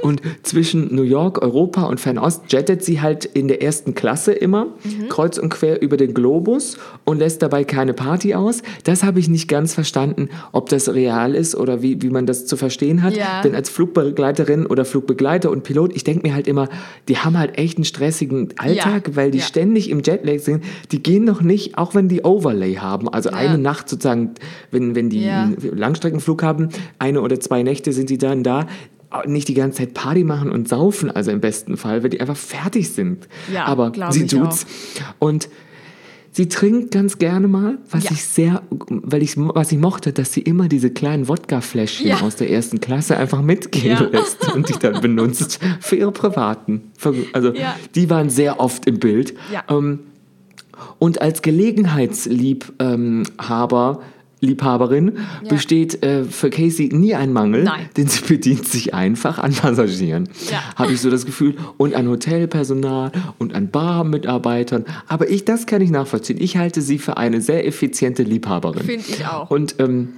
Und 0.00 0.20
zwischen 0.42 0.92
New 0.92 1.02
York, 1.04 1.40
Europa 1.40 1.84
und 1.84 2.00
Fernost 2.00 2.42
jettet 2.48 2.84
sie 2.84 3.00
halt 3.00 3.24
in 3.24 3.46
der 3.46 3.62
ersten 3.62 3.94
Klasse 3.94 4.32
immer, 4.32 4.66
kreuz 5.08 5.38
und 5.38 5.48
quer 5.50 5.80
über 5.82 5.96
den 5.96 6.14
Globus 6.14 6.78
und 7.04 7.18
lässt 7.18 7.40
dabei 7.42 7.62
keine 7.62 7.94
Party 7.94 8.34
aus. 8.34 8.62
Das 8.82 9.04
habe 9.04 9.20
ich 9.20 9.28
nicht 9.28 9.46
ganz 9.46 9.72
verstanden, 9.72 10.30
ob 10.50 10.68
das 10.68 10.92
real 10.92 11.36
ist 11.36 11.54
oder 11.54 11.80
wie, 11.80 12.02
wie 12.02 12.10
man 12.10 12.26
das 12.26 12.44
zu 12.46 12.56
verstehen 12.56 13.04
hat. 13.04 13.16
Ja. 13.16 13.42
Denn 13.42 13.54
als 13.54 13.68
Flugbegleiterin 13.68 14.66
oder 14.66 14.84
Flugbegleiter 14.84 15.50
und 15.50 15.62
Pilot, 15.62 15.94
ich 15.94 16.02
denke 16.02 16.26
mir 16.26 16.34
halt 16.34 16.48
immer, 16.48 16.68
die 17.08 17.18
haben 17.18 17.38
halt 17.38 17.56
echt 17.56 17.78
einen 17.78 17.84
stressigen 17.84 18.48
Alltag, 18.58 19.08
Ja. 19.08 19.16
weil 19.16 19.30
die 19.30 19.38
Ja. 19.38 19.44
ständig 19.44 19.90
im 19.90 20.02
Jetlag 20.02 20.40
sind. 20.40 20.64
Die 20.90 21.02
gehen 21.02 21.26
doch 21.26 21.40
nicht, 21.40 21.78
auch 21.78 21.94
wenn 21.94 22.08
die 22.08 22.22
Overlay 22.24 22.74
haben, 22.76 23.08
also 23.08 23.30
eine 23.30 23.58
Nacht 23.58 23.88
sozusagen, 23.88 24.30
wenn, 24.72 24.96
wenn 24.96 25.08
die 25.08 25.28
einen 25.28 25.56
Langstreckenflug 25.76 26.42
haben, 26.42 26.68
eine 26.98 27.11
oder 27.20 27.38
zwei 27.40 27.62
Nächte 27.62 27.92
sind 27.92 28.10
die 28.10 28.18
dann 28.18 28.42
da, 28.42 28.66
nicht 29.26 29.48
die 29.48 29.54
ganze 29.54 29.78
Zeit 29.78 29.94
Party 29.94 30.24
machen 30.24 30.50
und 30.50 30.68
saufen, 30.68 31.10
also 31.10 31.30
im 31.30 31.40
besten 31.40 31.76
Fall, 31.76 32.02
weil 32.02 32.10
die 32.10 32.20
einfach 32.20 32.36
fertig 32.36 32.90
sind. 32.90 33.28
Ja, 33.52 33.64
Aber 33.66 33.92
sie 34.10 34.26
tut's. 34.26 34.66
Und 35.18 35.48
Sie 36.34 36.48
trinkt 36.48 36.92
ganz 36.92 37.18
gerne 37.18 37.46
mal, 37.46 37.76
was 37.90 38.04
Ja. 38.04 38.10
ich 38.12 38.24
sehr, 38.24 38.62
weil 38.88 39.22
ich, 39.22 39.34
was 39.36 39.70
ich 39.70 39.76
mochte, 39.76 40.14
dass 40.14 40.32
sie 40.32 40.40
immer 40.40 40.66
diese 40.66 40.88
kleinen 40.88 41.28
Wodka-Fläschchen 41.28 42.08
Ja. 42.08 42.20
aus 42.22 42.36
der 42.36 42.48
ersten 42.48 42.80
Klasse 42.80 43.18
einfach 43.18 43.42
mitgehen 43.42 43.98
Ja. 44.00 44.08
lässt 44.10 44.50
und 44.54 44.66
die 44.70 44.78
dann 44.80 45.02
benutzt 45.02 45.60
für 45.80 45.96
ihre 45.96 46.10
privaten. 46.10 46.90
Also 47.34 47.52
die 47.94 48.08
waren 48.08 48.30
sehr 48.30 48.60
oft 48.60 48.86
im 48.86 48.98
Bild. 48.98 49.34
Ähm, 49.68 49.98
und 50.98 51.20
als 51.20 51.42
Gelegenheitsliebhaber, 51.42 54.00
Liebhaberin 54.42 55.18
besteht 55.48 56.02
äh, 56.02 56.24
für 56.24 56.50
Casey 56.50 56.90
nie 56.92 57.14
ein 57.14 57.32
Mangel, 57.32 57.62
Nein. 57.62 57.88
denn 57.96 58.08
sie 58.08 58.22
bedient 58.22 58.66
sich 58.66 58.92
einfach 58.92 59.38
an 59.38 59.52
Passagieren. 59.52 60.28
Ja. 60.50 60.60
Habe 60.76 60.92
ich 60.92 61.00
so 61.00 61.10
das 61.10 61.24
Gefühl. 61.24 61.54
Und 61.76 61.94
an 61.94 62.08
Hotelpersonal 62.08 63.12
und 63.38 63.54
an 63.54 63.70
Barmitarbeitern. 63.70 64.84
Aber 65.06 65.30
ich, 65.30 65.44
das 65.44 65.66
kann 65.66 65.80
ich 65.80 65.90
nachvollziehen. 65.90 66.38
Ich 66.40 66.56
halte 66.56 66.82
sie 66.82 66.98
für 66.98 67.16
eine 67.16 67.40
sehr 67.40 67.66
effiziente 67.66 68.24
Liebhaberin. 68.24 68.82
Finde 68.82 69.04
ich 69.08 69.24
auch. 69.26 69.48
Und 69.48 69.76
ähm, 69.78 70.08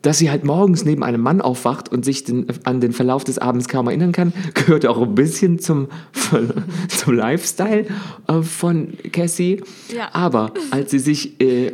dass 0.00 0.18
sie 0.18 0.30
halt 0.30 0.44
morgens 0.44 0.84
neben 0.84 1.02
einem 1.02 1.20
Mann 1.20 1.40
aufwacht 1.40 1.90
und 1.90 2.04
sich 2.04 2.24
den, 2.24 2.46
an 2.64 2.80
den 2.80 2.92
Verlauf 2.92 3.24
des 3.24 3.38
Abends 3.38 3.68
kaum 3.68 3.86
erinnern 3.88 4.12
kann, 4.12 4.32
gehört 4.54 4.86
auch 4.86 5.00
ein 5.00 5.14
bisschen 5.14 5.58
zum, 5.58 5.88
zum 6.88 7.14
Lifestyle 7.14 7.86
äh, 8.28 8.42
von 8.42 8.94
Cassie. 9.12 9.62
Ja. 9.94 10.08
Aber 10.12 10.52
als 10.70 10.90
sie 10.90 10.98
sich, 10.98 11.40
äh, 11.40 11.72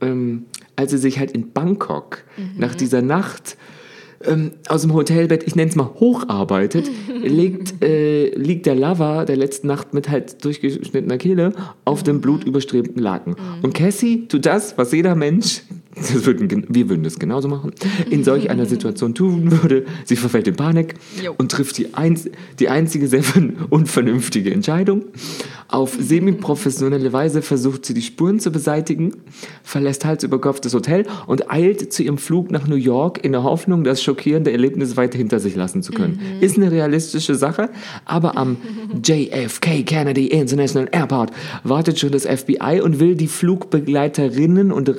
ähm, 0.00 0.46
als 0.78 0.92
sie 0.92 0.98
sich 0.98 1.18
halt 1.18 1.32
in 1.32 1.52
Bangkok 1.52 2.24
Mhm. 2.36 2.50
nach 2.60 2.74
dieser 2.74 3.02
Nacht 3.02 3.56
ähm, 4.24 4.50
aus 4.68 4.82
dem 4.82 4.94
Hotelbett, 4.94 5.44
ich 5.46 5.54
nenne 5.54 5.70
es 5.70 5.76
mal 5.76 5.90
hocharbeitet, 6.00 6.90
liegt, 7.22 7.82
äh, 7.84 8.30
liegt 8.36 8.66
der 8.66 8.74
Lover 8.74 9.24
der 9.24 9.36
letzten 9.36 9.66
Nacht 9.68 9.94
mit 9.94 10.08
halt 10.08 10.44
durchgeschnittener 10.44 11.18
Kehle 11.18 11.52
auf 11.84 12.00
Mhm. 12.00 12.04
dem 12.06 12.20
blutüberstrebten 12.20 13.00
Laken. 13.02 13.36
Und 13.62 13.74
Cassie 13.74 14.26
tut 14.28 14.44
das, 14.46 14.76
was 14.78 14.90
jeder 14.92 15.14
Mensch, 15.14 15.62
würden, 16.24 16.66
wir 16.68 16.88
würden 16.88 17.02
das 17.02 17.18
genauso 17.18 17.48
machen, 17.48 17.72
in 18.10 18.22
solch 18.24 18.50
einer 18.50 18.66
Situation 18.66 19.14
tun 19.14 19.50
würde. 19.62 19.84
Sie 20.04 20.16
verfällt 20.16 20.46
in 20.48 20.56
Panik 20.56 20.94
Jo. 21.22 21.34
und 21.36 21.50
trifft 21.50 21.78
die, 21.78 21.94
einz 21.94 22.28
die 22.58 22.68
einzige 22.68 23.08
sehr 23.08 23.22
ver- 23.22 23.42
unvernünftige 23.70 24.52
Entscheidung. 24.52 25.04
Auf 25.68 25.96
semi-professionelle 26.00 27.12
Weise 27.12 27.42
versucht 27.42 27.84
sie 27.84 27.94
die 27.94 28.02
Spuren 28.02 28.40
zu 28.40 28.50
beseitigen, 28.50 29.12
verlässt 29.62 30.04
Hals 30.04 30.24
über 30.24 30.40
Kopf 30.40 30.60
das 30.60 30.72
Hotel 30.74 31.04
und 31.26 31.50
eilt 31.50 31.92
zu 31.92 32.02
ihrem 32.02 32.18
Flug 32.18 32.50
nach 32.50 32.66
New 32.66 32.76
York 32.76 33.24
in 33.24 33.32
der 33.32 33.42
Hoffnung, 33.42 33.84
das 33.84 34.02
schockierende 34.02 34.50
Erlebnis 34.52 34.96
weit 34.96 35.14
hinter 35.14 35.40
sich 35.40 35.56
lassen 35.56 35.82
zu 35.82 35.92
können. 35.92 36.20
Ist 36.40 36.56
eine 36.56 36.70
realistische 36.70 37.34
Sache, 37.34 37.68
aber 38.04 38.36
am 38.36 38.56
JFK 39.04 39.84
Kennedy 39.84 40.26
International 40.28 40.88
Airport 40.92 41.32
wartet 41.64 41.98
schon 41.98 42.12
das 42.12 42.24
FBI 42.26 42.80
und 42.82 43.00
will 43.00 43.14
die 43.14 43.26
Flugbegleiterinnen 43.28 44.72
und 44.72 44.94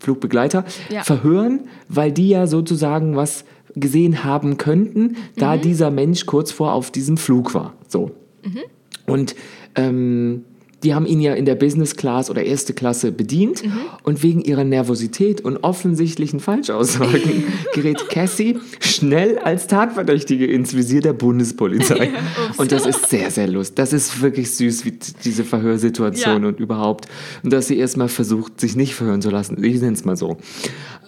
Flugbegleiter 0.00 0.64
Ja. 0.90 1.04
verhören, 1.04 1.60
weil 1.88 2.10
die 2.12 2.28
ja 2.30 2.46
sozusagen 2.46 3.14
was 3.16 3.44
gesehen 3.76 4.24
haben 4.24 4.56
könnten, 4.56 5.16
da 5.36 5.54
Mhm. 5.56 5.60
dieser 5.60 5.90
Mensch 5.92 6.26
kurz 6.26 6.50
vor 6.50 6.72
auf 6.72 6.90
diesem 6.90 7.16
Flug 7.16 7.54
war. 7.54 7.74
So. 7.86 8.10
Mhm. 8.44 8.58
Und 9.06 9.36
ähm, 9.76 10.44
die 10.82 10.94
haben 10.94 11.04
ihn 11.06 11.20
ja 11.20 11.34
in 11.34 11.44
der 11.44 11.54
Business 11.56 11.94
Class 11.96 12.30
oder 12.30 12.42
erste 12.42 12.72
Klasse 12.72 13.12
bedient 13.12 13.64
Mhm. 13.64 13.72
und 14.02 14.22
wegen 14.22 14.40
ihrer 14.40 14.64
Nervosität 14.64 15.40
und 15.42 15.58
offensichtlichen 15.58 16.40
Falschaussagen 16.40 17.44
gerät 17.74 18.08
Cassie 18.08 18.58
schnell 18.80 19.38
als 19.38 19.66
Tatverdächtige 19.66 20.46
ins 20.46 20.74
Visier 20.74 21.00
der 21.02 21.12
Bundespolizei. 21.12 22.10
und 22.56 22.72
das 22.72 22.86
ist 22.86 23.10
sehr, 23.10 23.30
sehr 23.30 23.48
lustig. 23.48 23.74
Das 23.76 23.92
ist 23.92 24.22
wirklich 24.22 24.50
süß, 24.52 24.84
wie 24.84 24.98
diese 25.24 25.44
Verhörsituation 25.44 26.42
Ja. 26.42 26.48
und 26.48 26.60
überhaupt. 26.60 27.06
Und 27.42 27.52
dass 27.52 27.68
sie 27.68 27.76
erstmal 27.76 28.08
versucht, 28.08 28.60
sich 28.60 28.76
nicht 28.76 28.94
verhören 28.94 29.20
zu 29.22 29.30
lassen. 29.30 29.62
Ich 29.62 29.80
nenne 29.80 29.92
es 29.92 30.04
mal 30.04 30.16
so. 30.16 30.38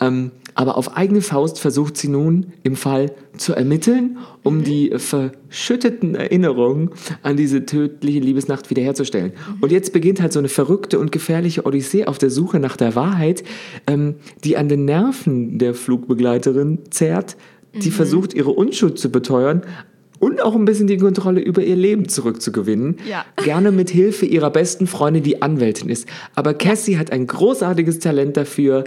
Ähm, 0.00 0.30
aber 0.54 0.76
auf 0.76 0.96
eigene 0.96 1.20
Faust 1.20 1.58
versucht 1.58 1.96
sie 1.96 2.08
nun 2.08 2.52
im 2.62 2.76
Fall 2.76 3.12
zu 3.36 3.54
ermitteln, 3.54 4.18
um 4.42 4.58
Mhm. 4.58 4.64
die 4.64 4.92
verschütteten 4.96 6.14
Erinnerungen 6.14 6.90
an 7.22 7.36
diese 7.36 7.64
tödliche 7.66 8.20
Liebesnacht 8.20 8.70
wiederherzustellen. 8.70 9.32
Mhm. 9.32 9.62
Und 9.62 9.72
jetzt 9.72 9.92
beginnt 9.92 10.20
halt 10.20 10.32
so 10.32 10.38
eine 10.38 10.48
verrückte 10.48 10.98
und 10.98 11.12
gefährliche 11.12 11.64
Odyssee 11.64 12.04
auf 12.06 12.18
der 12.18 12.30
Suche 12.30 12.58
nach 12.60 12.76
der 12.76 12.94
Wahrheit, 12.94 13.42
ähm, 13.86 14.16
die 14.44 14.56
an 14.56 14.68
den 14.68 14.84
Nerven 14.84 15.58
der 15.58 15.74
Flugbegleiterin 15.74 16.80
zerrt, 16.90 17.36
die 17.74 17.88
Mhm. 17.88 17.92
versucht, 17.92 18.34
ihre 18.34 18.50
Unschuld 18.50 18.98
zu 18.98 19.10
beteuern. 19.10 19.62
Und 20.18 20.40
auch 20.40 20.54
ein 20.54 20.64
bisschen 20.64 20.86
die 20.86 20.98
Kontrolle 20.98 21.40
über 21.40 21.64
ihr 21.64 21.74
Leben 21.74 22.08
zurückzugewinnen. 22.08 22.98
Ja. 23.10 23.24
Gerne 23.42 23.72
mit 23.72 23.90
Hilfe 23.90 24.24
ihrer 24.24 24.50
besten 24.50 24.86
Freundin, 24.86 25.24
die 25.24 25.42
Anwältin 25.42 25.88
ist. 25.88 26.06
Aber 26.36 26.54
Cassie 26.54 26.96
hat 26.96 27.10
ein 27.10 27.26
großartiges 27.26 27.98
Talent 27.98 28.36
dafür, 28.36 28.84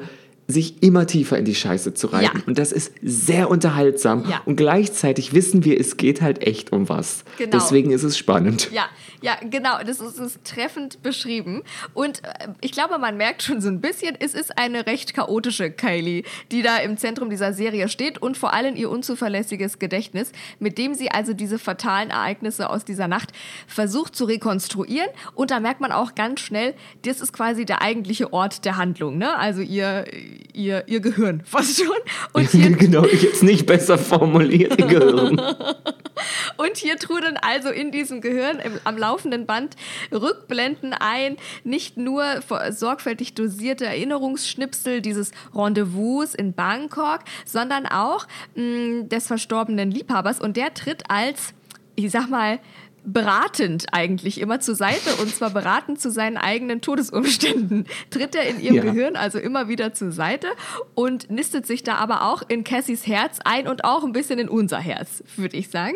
sich 0.47 0.83
immer 0.83 1.07
tiefer 1.07 1.37
in 1.37 1.45
die 1.45 1.55
Scheiße 1.55 1.95
zu 1.95 2.07
reiten. 2.07 2.37
Ja. 2.37 2.43
Und 2.45 2.59
das 2.59 2.71
ist 2.71 2.93
sehr 3.01 3.49
unterhaltsam. 3.49 4.29
Ja. 4.29 4.41
Und 4.45 4.57
gleichzeitig 4.57 5.33
wissen 5.33 5.65
wir, 5.65 5.79
es 5.79 5.97
geht 5.97 6.21
halt 6.21 6.45
echt 6.45 6.71
um 6.71 6.87
was. 6.87 7.23
Genau. 7.37 7.51
Deswegen 7.51 7.91
ist 7.91 8.03
es 8.03 8.15
spannend. 8.17 8.69
Ja, 8.71 8.85
ja, 9.21 9.37
genau. 9.41 9.79
Das 9.83 9.99
ist, 9.99 10.19
ist 10.19 10.43
treffend 10.43 11.01
beschrieben. 11.01 11.63
Und 11.95 12.23
äh, 12.23 12.49
ich 12.61 12.71
glaube, 12.71 12.99
man 12.99 13.17
merkt 13.17 13.41
schon 13.41 13.59
so 13.59 13.69
ein 13.69 13.81
bisschen, 13.81 14.15
es 14.19 14.35
ist 14.35 14.57
eine 14.57 14.85
recht 14.85 15.15
chaotische 15.15 15.71
Kylie, 15.71 16.23
die 16.51 16.61
da 16.61 16.77
im 16.77 16.97
Zentrum 16.97 17.31
dieser 17.31 17.53
Serie 17.53 17.89
steht 17.89 18.21
und 18.21 18.37
vor 18.37 18.53
allem 18.53 18.75
ihr 18.75 18.91
unzuverlässiges 18.91 19.79
Gedächtnis, 19.79 20.31
mit 20.59 20.77
dem 20.77 20.93
sie 20.93 21.09
also 21.09 21.33
diese 21.33 21.57
fatalen 21.57 22.11
Ereignisse 22.11 22.69
aus 22.69 22.85
dieser 22.85 23.07
Nacht 23.07 23.31
versucht 23.65 24.15
zu 24.15 24.25
rekonstruieren. 24.25 25.09
Und 25.33 25.49
da 25.49 25.59
merkt 25.59 25.81
man 25.81 25.91
auch 25.91 26.13
ganz 26.13 26.41
schnell, 26.41 26.75
das 27.01 27.19
ist 27.19 27.33
quasi 27.33 27.65
der 27.65 27.81
eigentliche 27.81 28.31
Ort 28.31 28.63
der 28.63 28.77
Handlung. 28.77 29.17
Ne? 29.17 29.35
Also 29.35 29.61
ihr, 29.61 30.05
ihr, 30.53 30.87
ihr 30.87 30.99
Gehirn 30.99 31.41
fast 31.45 31.77
schon. 31.77 31.95
Und 32.33 32.49
hier 32.49 32.71
genau, 32.71 33.05
ich 33.05 33.21
jetzt 33.21 33.43
nicht 33.43 33.65
besser 33.65 33.97
formuliert, 33.97 34.79
ihr 34.79 34.87
Gehirn. 34.87 35.39
Und 36.57 36.77
hier 36.77 36.97
trudeln 36.97 37.37
also 37.37 37.69
in 37.69 37.91
diesem 37.91 38.21
Gehirn 38.21 38.59
im, 38.59 38.73
am 38.83 38.97
laufenden 38.97 39.45
Band 39.45 39.75
Rückblenden 40.11 40.93
ein, 40.93 41.37
nicht 41.63 41.97
nur 41.97 42.23
sorgfältig 42.69 43.33
dosierte 43.33 43.85
Erinnerungsschnipsel 43.85 45.01
dieses 45.01 45.31
Rendezvous 45.53 46.33
in 46.33 46.53
Bangkok, 46.53 47.19
sondern 47.45 47.85
auch 47.85 48.27
mh, 48.55 49.03
des 49.07 49.27
verstorbenen 49.27 49.91
Liebhabers. 49.91 50.39
Und 50.39 50.57
der 50.57 50.73
tritt 50.73 51.03
als, 51.09 51.53
ich 51.95 52.11
sag 52.11 52.29
mal, 52.29 52.59
beratend 53.05 53.87
eigentlich 53.91 54.41
immer 54.41 54.59
zur 54.59 54.75
Seite 54.75 55.15
und 55.21 55.33
zwar 55.33 55.51
beratend 55.51 56.01
zu 56.01 56.09
seinen 56.11 56.37
eigenen 56.37 56.81
Todesumständen. 56.81 57.85
Tritt 58.09 58.35
er 58.35 58.47
in 58.47 58.59
ihrem 58.59 58.75
Ja. 58.75 58.81
Gehirn 58.83 59.15
also 59.15 59.39
immer 59.39 59.67
wieder 59.67 59.93
zur 59.93 60.11
Seite 60.11 60.47
und 60.95 61.29
nistet 61.29 61.65
sich 61.67 61.83
da 61.83 61.95
aber 61.95 62.23
auch 62.23 62.43
in 62.47 62.63
Cassies 62.63 63.07
Herz 63.07 63.39
ein 63.45 63.67
und 63.67 63.85
auch 63.85 64.03
ein 64.03 64.11
bisschen 64.11 64.39
in 64.39 64.49
unser 64.49 64.79
Herz, 64.79 65.23
würde 65.35 65.55
ich 65.57 65.69
sagen. 65.69 65.95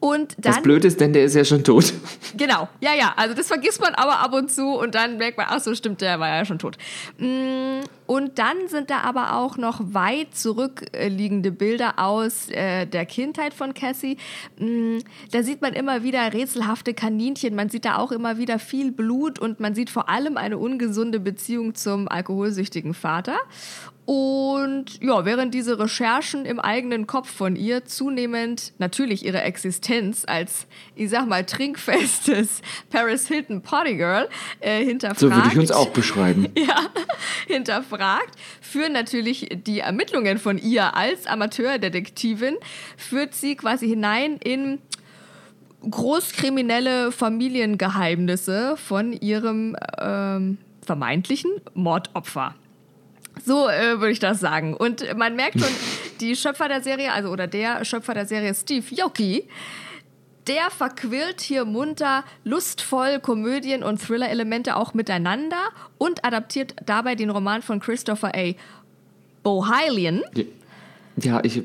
Und 0.00 0.34
dann 0.38 0.54
Das 0.54 0.62
Blöde 0.62 0.88
ist, 0.88 1.00
denn 1.00 1.12
der 1.12 1.24
ist 1.24 1.34
ja 1.34 1.44
schon 1.44 1.64
tot. 1.64 1.92
Genau, 2.36 2.68
ja, 2.80 2.94
ja. 2.94 3.12
Also 3.16 3.34
das 3.34 3.48
vergisst 3.48 3.80
man 3.80 3.94
aber 3.94 4.20
ab 4.20 4.32
und 4.32 4.50
zu 4.50 4.78
und 4.78 4.94
dann 4.94 5.18
merkt 5.18 5.36
man, 5.36 5.46
ach 5.48 5.60
so, 5.60 5.74
stimmt, 5.74 6.00
der 6.00 6.20
war 6.20 6.28
ja 6.28 6.44
schon 6.44 6.58
tot. 6.58 6.76
Und 8.10 8.40
dann 8.40 8.66
sind 8.66 8.90
da 8.90 9.02
aber 9.02 9.36
auch 9.36 9.56
noch 9.56 9.94
weit 9.94 10.34
zurückliegende 10.34 11.52
Bilder 11.52 12.00
aus 12.00 12.48
äh, 12.48 12.84
der 12.84 13.06
Kindheit 13.06 13.54
von 13.54 13.72
Cassie. 13.72 14.16
Mm, 14.58 14.98
Da 15.30 15.44
sieht 15.44 15.62
man 15.62 15.74
immer 15.74 16.02
wieder 16.02 16.32
rätselhafte 16.32 16.92
Kaninchen, 16.92 17.54
man 17.54 17.68
sieht 17.68 17.84
da 17.84 17.98
auch 17.98 18.10
immer 18.10 18.36
wieder 18.36 18.58
viel 18.58 18.90
Blut 18.90 19.38
und 19.38 19.60
man 19.60 19.76
sieht 19.76 19.90
vor 19.90 20.08
allem 20.08 20.36
eine 20.36 20.58
ungesunde 20.58 21.20
Beziehung 21.20 21.76
zum 21.76 22.08
alkoholsüchtigen 22.08 22.94
Vater. 22.94 23.36
Und 24.06 25.00
ja, 25.02 25.24
während 25.24 25.54
diese 25.54 25.78
Recherchen 25.78 26.44
im 26.44 26.58
eigenen 26.58 27.06
Kopf 27.06 27.30
von 27.30 27.54
ihr 27.54 27.84
zunehmend 27.84 28.72
natürlich 28.78 29.24
ihre 29.24 29.42
Existenz 29.42 30.24
als, 30.26 30.66
ich 30.96 31.10
sag 31.10 31.28
mal, 31.28 31.44
trinkfestes 31.44 32.62
Paris 32.90 33.28
Hilton 33.28 33.62
Partygirl 33.62 34.28
äh, 34.60 34.84
hinterfragt. 34.84 35.20
So 35.20 35.30
würde 35.30 35.48
ich 35.52 35.58
uns 35.58 35.70
auch 35.70 35.90
beschreiben. 35.90 36.48
Ja, 36.56 36.88
hinterfragt, 37.46 38.34
führen 38.60 38.92
natürlich 38.92 39.48
die 39.64 39.80
Ermittlungen 39.80 40.38
von 40.38 40.58
ihr 40.58 40.94
als 40.94 41.26
Amateurdetektivin, 41.26 42.56
führt 42.96 43.34
sie 43.34 43.54
quasi 43.56 43.88
hinein 43.88 44.36
in 44.36 44.78
großkriminelle 45.88 47.12
Familiengeheimnisse 47.12 48.76
von 48.76 49.12
ihrem 49.12 49.76
ähm, 49.98 50.58
vermeintlichen 50.84 51.50
Mordopfer. 51.74 52.54
So 53.44 53.68
äh, 53.68 53.98
würde 53.98 54.10
ich 54.10 54.18
das 54.18 54.40
sagen. 54.40 54.74
Und 54.74 55.16
man 55.16 55.36
merkt 55.36 55.60
schon, 55.60 55.68
die 56.20 56.36
Schöpfer 56.36 56.68
der 56.68 56.82
Serie, 56.82 57.12
also 57.12 57.30
oder 57.30 57.46
der 57.46 57.84
Schöpfer 57.84 58.14
der 58.14 58.26
Serie 58.26 58.54
Steve 58.54 58.84
Yoki, 58.90 59.44
der 60.46 60.70
verquirlt 60.70 61.40
hier 61.40 61.64
munter, 61.64 62.24
lustvoll 62.44 63.20
Komödien 63.20 63.82
und 63.82 64.00
Thriller-Elemente 64.00 64.76
auch 64.76 64.94
miteinander 64.94 65.60
und 65.98 66.24
adaptiert 66.24 66.74
dabei 66.84 67.14
den 67.14 67.30
Roman 67.30 67.62
von 67.62 67.80
Christopher 67.80 68.32
A. 68.34 68.54
Bohilian. 69.42 70.22
Ja, 71.16 71.40
ich. 71.42 71.62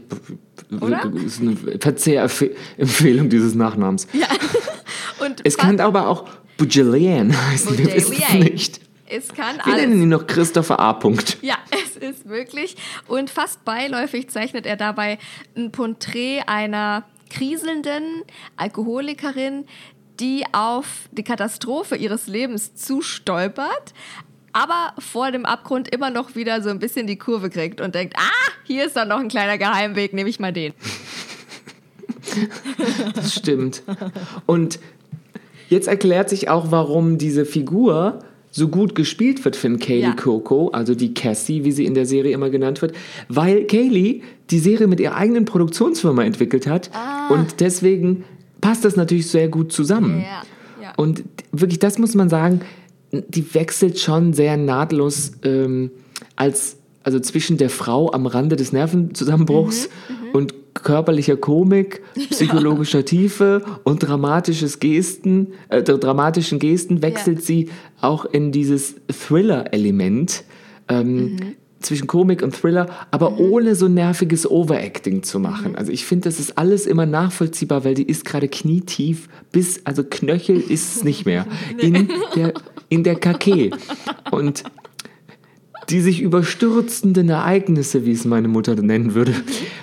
Oder? 0.82 1.10
Das 1.14 1.24
ist 1.24 1.42
eine 1.42 1.56
Verzehrempfehlung 1.80 3.30
dieses 3.30 3.56
Nachnamens. 3.56 4.08
Ja. 4.14 4.28
Und 5.20 5.42
Es 5.46 5.58
kann 5.58 5.80
aber 5.80 6.08
auch 6.08 6.28
Bujalian 6.58 7.36
heißen, 7.52 7.78
wir 7.78 7.94
wissen 7.94 8.18
es 8.22 8.34
nicht. 8.34 8.82
Es 9.18 9.30
kann 9.34 9.58
Wir 9.64 9.76
nennen 9.76 9.92
alles. 9.94 10.02
ihn 10.04 10.10
noch 10.10 10.28
Christopher 10.28 10.80
A. 10.80 10.94
Punkt. 10.94 11.38
Ja, 11.46 11.56
es 11.72 11.96
ist 11.96 12.28
wirklich. 12.28 12.76
Und 13.08 13.30
fast 13.30 13.64
beiläufig 13.66 14.30
zeichnet 14.30 14.66
er 14.66 14.76
dabei 14.76 15.18
ein 15.56 15.72
Porträt 15.72 16.42
einer 16.48 17.04
kriselnden 17.30 18.24
Alkoholikerin, 18.58 19.66
die 20.20 20.44
auf 20.54 21.10
die 21.12 21.24
Katastrophe 21.24 21.96
ihres 21.96 22.28
Lebens 22.28 22.76
zustolpert, 22.76 23.94
aber 24.54 24.94
vor 25.00 25.32
dem 25.32 25.46
Abgrund 25.46 25.94
immer 25.94 26.10
noch 26.10 26.36
wieder 26.36 26.62
so 26.62 26.70
ein 26.70 26.80
bisschen 26.80 27.08
die 27.08 27.18
Kurve 27.18 27.50
kriegt 27.50 27.82
und 27.82 27.94
denkt, 27.96 28.16
ah, 28.18 28.52
hier 28.64 28.86
ist 28.86 28.96
doch 28.96 29.06
noch 29.06 29.20
ein 29.20 29.28
kleiner 29.28 29.58
Geheimweg, 29.58 30.14
nehme 30.14 30.30
ich 30.30 30.40
mal 30.40 30.54
den. 30.54 30.74
Das 33.14 33.36
stimmt. 33.36 33.84
Und 34.46 34.80
jetzt 35.70 35.88
erklärt 35.88 36.30
sich 36.30 36.50
auch, 36.50 36.72
warum 36.72 37.18
diese 37.18 37.46
Figur 37.46 38.20
so 38.56 38.70
gut 38.70 38.96
gespielt 38.96 39.44
wird 39.44 39.58
von 39.58 39.80
Kaylee 39.80 40.02
Ja. 40.02 40.14
Coco, 40.14 40.70
also 40.70 40.96
die 40.96 41.14
Cassie, 41.14 41.66
wie 41.66 41.74
sie 41.74 41.84
in 41.84 41.94
der 41.94 42.06
Serie 42.06 42.32
immer 42.32 42.50
genannt 42.50 42.82
wird, 42.82 42.96
weil 43.28 43.66
Kaylee 43.66 44.22
die 44.50 44.60
Serie 44.60 44.88
mit 44.88 45.02
ihrer 45.02 45.16
eigenen 45.16 45.44
Produktionsfirma 45.44 46.24
entwickelt 46.24 46.66
hat 46.66 46.90
und 47.30 47.60
deswegen 47.60 48.24
passt 48.62 48.86
das 48.86 48.96
natürlich 48.96 49.28
sehr 49.28 49.50
gut 49.50 49.74
zusammen. 49.74 50.22
Ja, 50.22 50.44
ja. 50.82 50.94
Und 50.96 51.26
wirklich, 51.52 51.80
das 51.80 51.98
muss 51.98 52.16
man 52.16 52.30
sagen, 52.30 52.62
die 53.12 53.54
wechselt 53.54 54.00
schon 54.00 54.32
sehr 54.32 54.56
nahtlos 54.56 55.34
ähm, 55.44 55.92
als 56.38 56.78
also 57.04 57.20
zwischen 57.20 57.58
der 57.58 57.70
Frau 57.70 58.10
am 58.14 58.26
Rande 58.26 58.56
des 58.56 58.72
Nervenzusammenbruchs 58.72 59.90
und 60.32 60.54
körperlicher 60.76 61.38
Komik, 61.38 62.02
psychologischer 62.30 63.04
Tiefe 63.04 63.64
und 63.84 64.00
dramatisches 64.00 64.80
Gesten, 64.80 65.54
äh, 65.70 65.82
dramatischen 65.82 66.60
Gesten 66.60 67.02
wechselt 67.02 67.42
sie 67.44 67.70
auch 68.02 68.26
in 68.26 68.52
dieses 68.52 68.96
Thriller-Element 69.08 70.44
ähm, 70.88 71.56
zwischen 71.86 72.08
Komik 72.08 72.42
und 72.42 72.56
Thriller, 72.56 72.88
aber 73.12 73.40
ohne 73.40 73.76
so 73.76 73.88
nerviges 73.88 74.50
Overacting 74.50 75.24
zu 75.24 75.40
machen. 75.40 75.76
Also 75.76 75.92
ich 75.92 76.06
finde, 76.06 76.30
das 76.30 76.40
ist 76.40 76.58
alles 76.58 76.88
immer 76.88 77.06
nachvollziehbar, 77.06 77.86
weil 77.86 77.94
die 77.94 78.04
ist 78.04 78.26
gerade 78.26 78.48
knietief 78.48 79.30
bis, 79.52 79.82
also 79.86 80.04
Knöchel 80.04 80.60
ist 80.60 80.98
es 80.98 81.04
nicht 81.04 81.26
mehr, 81.26 81.46
in 81.78 82.10
der, 82.36 82.54
in 82.90 83.04
der 83.04 83.16
Kake. 83.16 83.72
Und 84.32 84.64
die 85.90 86.02
sich 86.02 86.22
überstürzenden 86.22 87.30
Ereignisse, 87.30 88.06
wie 88.06 88.12
es 88.12 88.26
meine 88.26 88.48
Mutter 88.48 88.76
nennen 88.76 89.14
würde, 89.14 89.34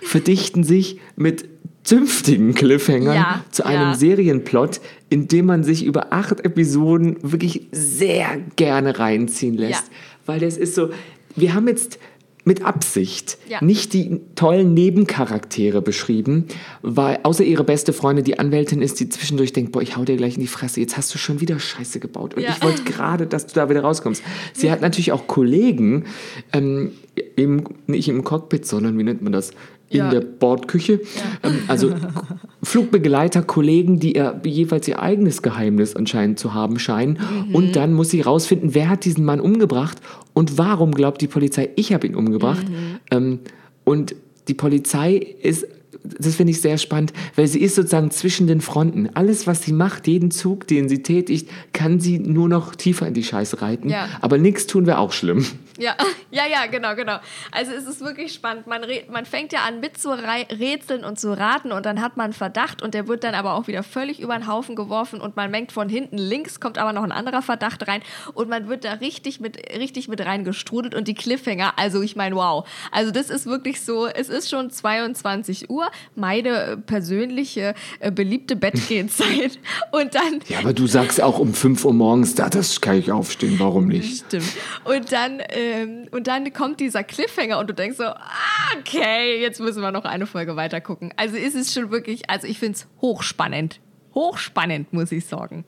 verdichten 0.03 0.65
sich 0.65 0.99
mit 1.17 1.49
zünftigen 1.85 2.55
Cliffhangern 2.55 3.15
Ja, 3.15 3.45
zu 3.51 3.65
einem 3.65 3.91
ja. 3.91 3.95
Serienplot, 3.95 4.81
in 5.09 5.29
dem 5.29 5.47
man 5.47 5.65
sich 5.65 5.85
über 5.85 6.13
acht 6.13 6.41
Episoden 6.41 7.17
wirklich 7.23 7.69
sehr 7.73 8.41
gerne 8.57 8.99
reinziehen 8.99 9.57
lässt. 9.57 9.85
Ja. 9.87 9.97
Weil 10.27 10.41
das 10.41 10.57
ist 10.57 10.75
so, 10.75 10.91
wir 11.35 11.55
haben 11.55 11.67
jetzt 11.67 11.99
mit 12.45 12.65
Absicht 12.65 13.39
Ja. 13.49 13.63
nicht 13.63 13.93
die 13.93 14.21
tollen 14.35 14.75
Nebencharaktere 14.75 15.81
beschrieben, 15.81 16.47
weil 16.83 17.21
außer 17.23 17.45
ihre 17.45 17.63
beste 17.65 17.93
Freundin, 17.93 18.25
die 18.25 18.39
Anwältin 18.39 18.83
ist, 18.83 18.99
die 19.01 19.09
zwischendurch 19.09 19.53
denkt, 19.53 19.73
boah, 19.73 19.81
ich 19.83 19.97
hau 19.97 20.05
dir 20.05 20.17
gleich 20.17 20.35
in 20.35 20.41
die 20.41 20.47
Fresse, 20.49 20.81
jetzt 20.81 20.97
hast 20.97 21.15
du 21.15 21.19
schon 21.19 21.41
wieder 21.41 21.59
Scheiße 21.61 22.01
gebaut 22.01 22.35
und 22.35 22.43
Ja. 22.43 22.51
ich 22.51 22.63
wollte 22.63 22.83
gerade, 22.93 23.27
dass 23.27 23.47
du 23.47 23.55
da 23.55 23.69
wieder 23.71 23.83
rauskommst. 23.83 24.23
Sie 24.53 24.71
hat 24.73 24.81
natürlich 24.81 25.13
auch 25.13 25.27
Kollegen, 25.29 26.05
ähm, 26.53 26.93
im, 27.37 27.65
nicht 27.87 28.09
im 28.09 28.25
Cockpit, 28.25 28.67
sondern 28.67 28.99
wie 28.99 29.03
nennt 29.05 29.23
man 29.23 29.33
das? 29.33 29.51
In 29.93 29.99
Ja. 29.99 30.11
der 30.11 30.21
Bordküche. 30.21 31.01
Ähm, 31.43 31.59
also 31.69 31.93
Flugbegleiter, 32.63 33.43
Kollegen, 33.43 33.99
die 33.99 34.15
ihr, 34.17 34.41
jeweils 34.45 34.87
ihr 34.89 35.01
eigenes 35.01 35.43
Geheimnis 35.43 35.97
anscheinend 35.97 36.39
zu 36.39 36.55
haben 36.55 36.79
scheinen. 36.79 37.19
Mhm. 37.49 37.55
Und 37.55 37.77
dann 37.77 37.93
muss 37.93 38.11
sie 38.11 38.21
rausfinden, 38.21 38.75
wer 38.75 38.89
hat 38.89 39.05
diesen 39.05 39.25
Mann 39.25 39.41
umgebracht 39.41 39.99
und 40.33 40.59
warum 40.59 40.93
glaubt 40.93 41.21
die 41.21 41.27
Polizei, 41.29 41.71
ich 41.77 41.93
habe 41.93 42.07
ihn 42.07 42.15
umgebracht. 42.15 42.69
Mhm. 42.69 42.75
Ähm, 43.11 43.39
und 43.85 44.15
die 44.49 44.55
Polizei 44.55 45.15
ist, 45.43 45.67
das 46.05 46.35
finde 46.35 46.51
ich 46.53 46.61
sehr 46.61 46.79
spannend, 46.79 47.13
weil 47.37 47.47
sie 47.47 47.61
ist 47.61 47.77
sozusagen 47.77 48.11
zwischen 48.11 48.47
den 48.49 48.61
Fronten. 48.61 49.11
Alles, 49.15 49.47
was 49.47 49.63
sie 49.63 49.73
macht, 49.73 50.09
jeden 50.09 50.31
Zug, 50.31 50.67
den 50.67 50.89
sie 50.89 51.03
tätigt, 51.03 51.49
kann 51.73 52.01
sie 52.01 52.19
nur 52.19 52.49
noch 52.49 52.75
tiefer 52.75 53.07
in 53.07 53.15
die 53.15 53.23
Scheiße 53.23 53.63
reiten. 53.63 53.89
Ja. 53.89 54.09
Aber 54.21 54.39
nichts 54.39 54.67
tun 54.67 54.87
wäre 54.87 54.99
auch 54.99 55.13
schlimm. 55.13 55.45
Ja, 55.79 55.97
ja, 56.31 56.47
ja, 56.47 56.67
genau, 56.67 56.95
genau. 56.95 57.19
Also 57.51 57.73
es 57.73 57.87
ist 57.87 58.01
wirklich 58.01 58.33
spannend. 58.33 58.67
Man, 58.67 58.83
man 59.11 59.27
fängt 59.27 59.53
ja 59.53 59.61
an 59.61 59.81
mit 59.81 59.99
zu 59.99 60.11
rätseln 60.11 61.05
und 61.05 61.19
zu 61.19 61.37
raten 61.37 61.73
und 61.73 61.87
dann 61.87 62.01
hat 62.01 62.17
man 62.17 62.25
einen 62.25 62.33
Verdacht 62.33 62.83
und 62.83 62.95
der 62.95 63.09
wird 63.09 63.25
dann 63.25 63.35
aber 63.35 63.55
auch 63.55 63.67
wieder 63.67 63.83
völlig 63.83 64.21
über 64.21 64.35
den 64.35 64.47
Haufen 64.47 64.77
geworfen 64.77 65.21
und 65.21 65.37
man 65.37 65.51
mengt 65.51 65.73
von 65.73 65.89
hinten 65.89 66.19
links, 66.19 66.61
kommt 66.61 66.79
aber 66.79 66.93
noch 66.93 67.03
ein 67.03 67.13
anderer 67.13 67.43
Verdacht 67.43 67.87
rein 67.89 68.03
und 68.35 68.49
man 68.49 68.69
wird 68.69 68.85
da 68.85 68.95
richtig 68.95 69.41
mit, 69.41 69.57
richtig 69.79 70.09
mit 70.09 70.21
reingestrudelt 70.21 70.95
und 70.95 71.09
die 71.09 71.15
Cliffhanger, 71.15 71.75
also 71.79 72.03
ich 72.03 72.17
meine, 72.17 72.37
wow. 72.37 72.69
Also 72.91 73.11
das 73.11 73.31
ist 73.31 73.47
wirklich 73.47 73.81
so, 73.81 74.07
es 74.07 74.29
ist 74.29 74.51
schon 74.51 74.71
22 74.71 75.71
Uhr, 75.71 75.91
meine 76.15 76.49
äh, 76.49 76.77
persönliche 76.77 77.75
äh, 78.01 78.11
beliebte 78.11 78.57
Bettgehzeit 78.57 79.59
und 79.93 80.15
dann 80.15 80.41
Ja, 80.49 80.59
aber 80.61 80.73
du 80.73 80.87
sagst 80.87 81.21
auch 81.23 81.39
um 81.39 81.55
5 81.55 81.85
Uhr 81.85 81.93
morgens, 81.93 82.35
da 82.35 82.49
das 82.49 82.81
kann 82.81 82.97
ich 82.97 83.11
aufstehen, 83.13 83.59
warum 83.59 83.89
nicht? 83.89 84.27
Stimmt. 84.27 84.45
Und 84.85 85.13
dann, 85.13 85.41
ähm, 85.63 86.09
und 86.11 86.27
dann 86.27 86.53
kommt 86.53 86.81
dieser 86.81 87.05
Cliffhanger 87.05 87.59
und 87.59 87.69
du 87.69 87.75
denkst 87.75 87.97
so, 87.97 88.05
ah, 88.05 88.77
okay, 88.79 89.41
jetzt 89.41 89.61
müssen 89.61 89.83
wir 89.83 89.93
noch 89.93 90.05
eine 90.05 90.27
Folge 90.27 90.57
weiter 90.57 90.81
gucken. 90.81 91.13
Also 91.17 91.37
ist 91.37 91.55
es 91.55 91.73
schon 91.73 91.91
wirklich, 91.91 92.29
also 92.29 92.47
ich 92.47 92.59
finde 92.59 92.77
es 92.77 92.89
hochspannend. 93.01 93.81
Hochspannend, 94.15 94.93
muss 94.93 95.13
ich 95.13 95.27
sagen. 95.27 95.65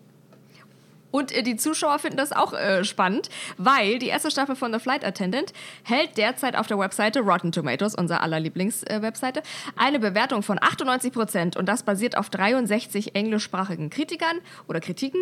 Und 1.14 1.30
äh, 1.30 1.44
die 1.44 1.54
Zuschauer 1.54 2.00
finden 2.00 2.16
das 2.16 2.32
auch 2.32 2.54
äh, 2.54 2.82
spannend, 2.82 3.30
weil 3.56 4.00
die 4.00 4.08
erste 4.08 4.32
Staffel 4.32 4.56
von 4.56 4.72
The 4.72 4.80
Flight 4.80 5.04
Attendant 5.04 5.52
hält 5.84 6.18
derzeit 6.18 6.56
auf 6.56 6.66
der 6.66 6.76
Webseite 6.76 7.20
Rotten 7.20 7.52
Tomatoes, 7.52 7.94
unser 7.94 8.20
aller 8.20 8.40
Lieblingswebseite, 8.40 9.44
eine 9.76 10.00
Bewertung 10.00 10.42
von 10.42 10.58
98 10.60 11.12
Prozent 11.12 11.56
und 11.56 11.68
das 11.68 11.84
basiert 11.84 12.18
auf 12.18 12.30
63 12.30 13.14
englischsprachigen 13.14 13.90
Kritikern 13.90 14.40
oder 14.66 14.80
Kritiken 14.80 15.20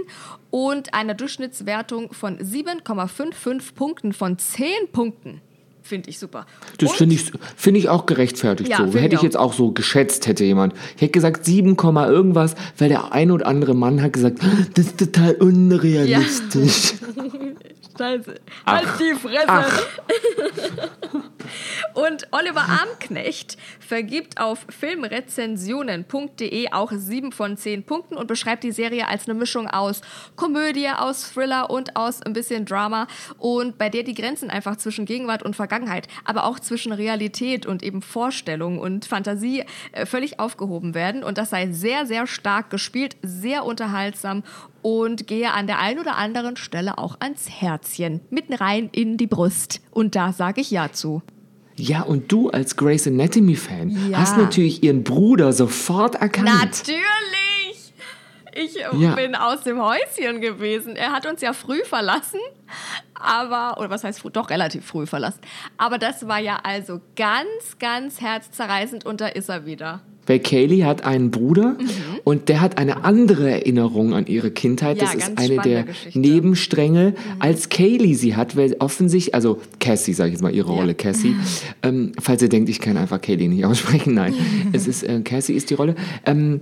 und 0.50 0.94
einer 0.94 1.12
Durchschnittswertung 1.12 2.14
von 2.14 2.38
7,55 2.38 3.74
Punkten 3.74 4.14
von 4.14 4.38
10 4.38 4.92
Punkten. 4.92 5.42
Finde 5.82 6.10
ich 6.10 6.18
super. 6.18 6.46
Das 6.78 6.92
finde 6.92 7.14
ich, 7.16 7.32
find 7.56 7.76
ich 7.76 7.88
auch 7.88 8.06
gerechtfertigt 8.06 8.70
Ja, 8.70 8.86
so. 8.86 8.98
Hätte 8.98 9.16
ich 9.16 9.22
jetzt 9.22 9.36
auch 9.36 9.52
so 9.52 9.72
geschätzt, 9.72 10.26
hätte 10.26 10.44
jemand. 10.44 10.74
Ich 10.96 11.02
hätte 11.02 11.12
gesagt 11.12 11.44
7, 11.44 11.76
Komma 11.76 12.08
irgendwas, 12.08 12.54
weil 12.78 12.88
der 12.88 13.12
ein 13.12 13.30
oder 13.30 13.46
andere 13.46 13.74
Mann 13.74 14.00
hat 14.00 14.12
gesagt, 14.12 14.38
das 14.74 14.86
ist 14.86 14.98
total 14.98 15.34
unrealistisch. 15.34 16.94
Scheiße. 17.98 18.34
Ach. 18.64 18.72
Halt 18.72 18.88
die 19.00 19.14
Fresse. 19.14 19.46
Ach. 19.46 19.82
Und 21.94 22.26
Oliver 22.30 22.68
Armknecht 22.68 23.56
vergibt 23.80 24.40
auf 24.40 24.66
filmrezensionen.de 24.68 26.72
auch 26.72 26.92
7 26.92 27.32
von 27.32 27.56
10 27.56 27.84
Punkten 27.84 28.16
und 28.16 28.26
beschreibt 28.26 28.64
die 28.64 28.72
Serie 28.72 29.08
als 29.08 29.28
eine 29.28 29.38
Mischung 29.38 29.68
aus 29.68 30.00
Komödie, 30.36 30.88
aus 30.88 31.32
Thriller 31.32 31.70
und 31.70 31.96
aus 31.96 32.22
ein 32.22 32.32
bisschen 32.32 32.64
Drama 32.64 33.06
und 33.38 33.78
bei 33.78 33.88
der 33.88 34.02
die 34.02 34.14
Grenzen 34.14 34.50
einfach 34.50 34.76
zwischen 34.76 35.04
Gegenwart 35.04 35.42
und 35.42 35.56
Vergangenheit, 35.56 36.08
aber 36.24 36.44
auch 36.44 36.60
zwischen 36.60 36.92
Realität 36.92 37.66
und 37.66 37.82
eben 37.82 38.02
Vorstellung 38.02 38.78
und 38.78 39.04
Fantasie 39.04 39.64
äh, 39.92 40.06
völlig 40.06 40.40
aufgehoben 40.40 40.94
werden 40.94 41.24
und 41.24 41.38
das 41.38 41.50
sei 41.50 41.70
sehr, 41.72 42.06
sehr 42.06 42.26
stark 42.26 42.70
gespielt, 42.70 43.16
sehr 43.22 43.64
unterhaltsam 43.64 44.42
und 44.82 45.26
gehe 45.26 45.52
an 45.52 45.66
der 45.66 45.78
einen 45.78 46.00
oder 46.00 46.16
anderen 46.16 46.56
Stelle 46.56 46.98
auch 46.98 47.16
ans 47.20 47.48
Herzchen, 47.48 48.20
mitten 48.30 48.54
rein 48.54 48.88
in 48.92 49.16
die 49.16 49.26
Brust. 49.26 49.80
Und 49.90 50.16
da 50.16 50.32
sage 50.32 50.60
ich 50.60 50.70
Ja 50.70 50.92
zu. 50.92 51.22
Ja, 51.76 52.02
und 52.02 52.30
du 52.30 52.50
als 52.50 52.76
Grey's 52.76 53.06
Anatomy-Fan 53.06 54.10
Ja. 54.10 54.18
hast 54.18 54.36
natürlich 54.36 54.82
ihren 54.82 55.02
Bruder 55.04 55.52
sofort 55.52 56.16
erkannt. 56.16 56.46
Natürlich! 56.48 57.92
Ich 58.54 58.74
Ja. 58.74 59.14
bin 59.14 59.34
aus 59.34 59.62
dem 59.62 59.80
Häuschen 59.82 60.42
gewesen. 60.42 60.94
Er 60.96 61.12
hat 61.12 61.24
uns 61.26 61.40
ja 61.40 61.54
früh 61.54 61.82
verlassen, 61.84 62.38
aber, 63.14 63.78
oder 63.78 63.88
was 63.88 64.04
heißt 64.04 64.20
früh? 64.20 64.28
Doch 64.30 64.50
relativ 64.50 64.84
früh 64.84 65.06
verlassen. 65.06 65.40
Aber 65.78 65.96
das 65.98 66.28
war 66.28 66.38
ja 66.38 66.58
also 66.62 67.00
ganz, 67.16 67.78
ganz 67.78 68.20
herzzerreißend 68.20 69.06
und 69.06 69.22
da 69.22 69.28
ist 69.28 69.48
er 69.48 69.64
wieder. 69.64 70.02
Weil 70.26 70.38
Kaylee 70.38 70.84
hat 70.84 71.04
einen 71.04 71.30
Bruder 71.30 71.76
und 72.24 72.48
der 72.48 72.60
hat 72.60 72.78
eine 72.78 73.04
andere 73.04 73.50
Erinnerung 73.50 74.14
an 74.14 74.26
ihre 74.26 74.50
Kindheit. 74.50 74.96
Mhm. 74.96 75.02
Ja, 75.02 75.12
das 75.14 75.28
ist 75.28 75.38
eine 75.38 75.62
der 75.62 75.82
Geschichte. 75.84 76.18
Mhm. 76.18 76.24
Nebenstränge, 76.24 77.14
als 77.38 77.68
Kaylee 77.68 78.14
sie 78.14 78.36
hat, 78.36 78.56
weil 78.56 78.76
offensichtlich, 78.78 79.34
also 79.34 79.60
Cassie, 79.80 80.12
sage 80.12 80.28
ich 80.28 80.34
jetzt 80.34 80.42
mal 80.42 80.54
ihre 80.54 80.70
Ja. 80.72 80.78
Rolle, 80.78 80.94
Cassie. 80.94 81.34
Ähm, 81.84 82.12
falls 82.20 82.40
ihr 82.42 82.48
denkt, 82.48 82.68
ich 82.68 82.78
kann 82.78 82.96
einfach 82.96 83.20
Kaylee 83.20 83.48
nicht 83.48 83.64
aussprechen, 83.64 84.14
nein, 84.14 84.34
es 84.72 84.86
ist, 84.86 85.02
äh, 85.02 85.20
Cassie 85.22 85.54
ist 85.54 85.70
die 85.70 85.74
Rolle. 85.74 85.96
Ähm, 86.24 86.60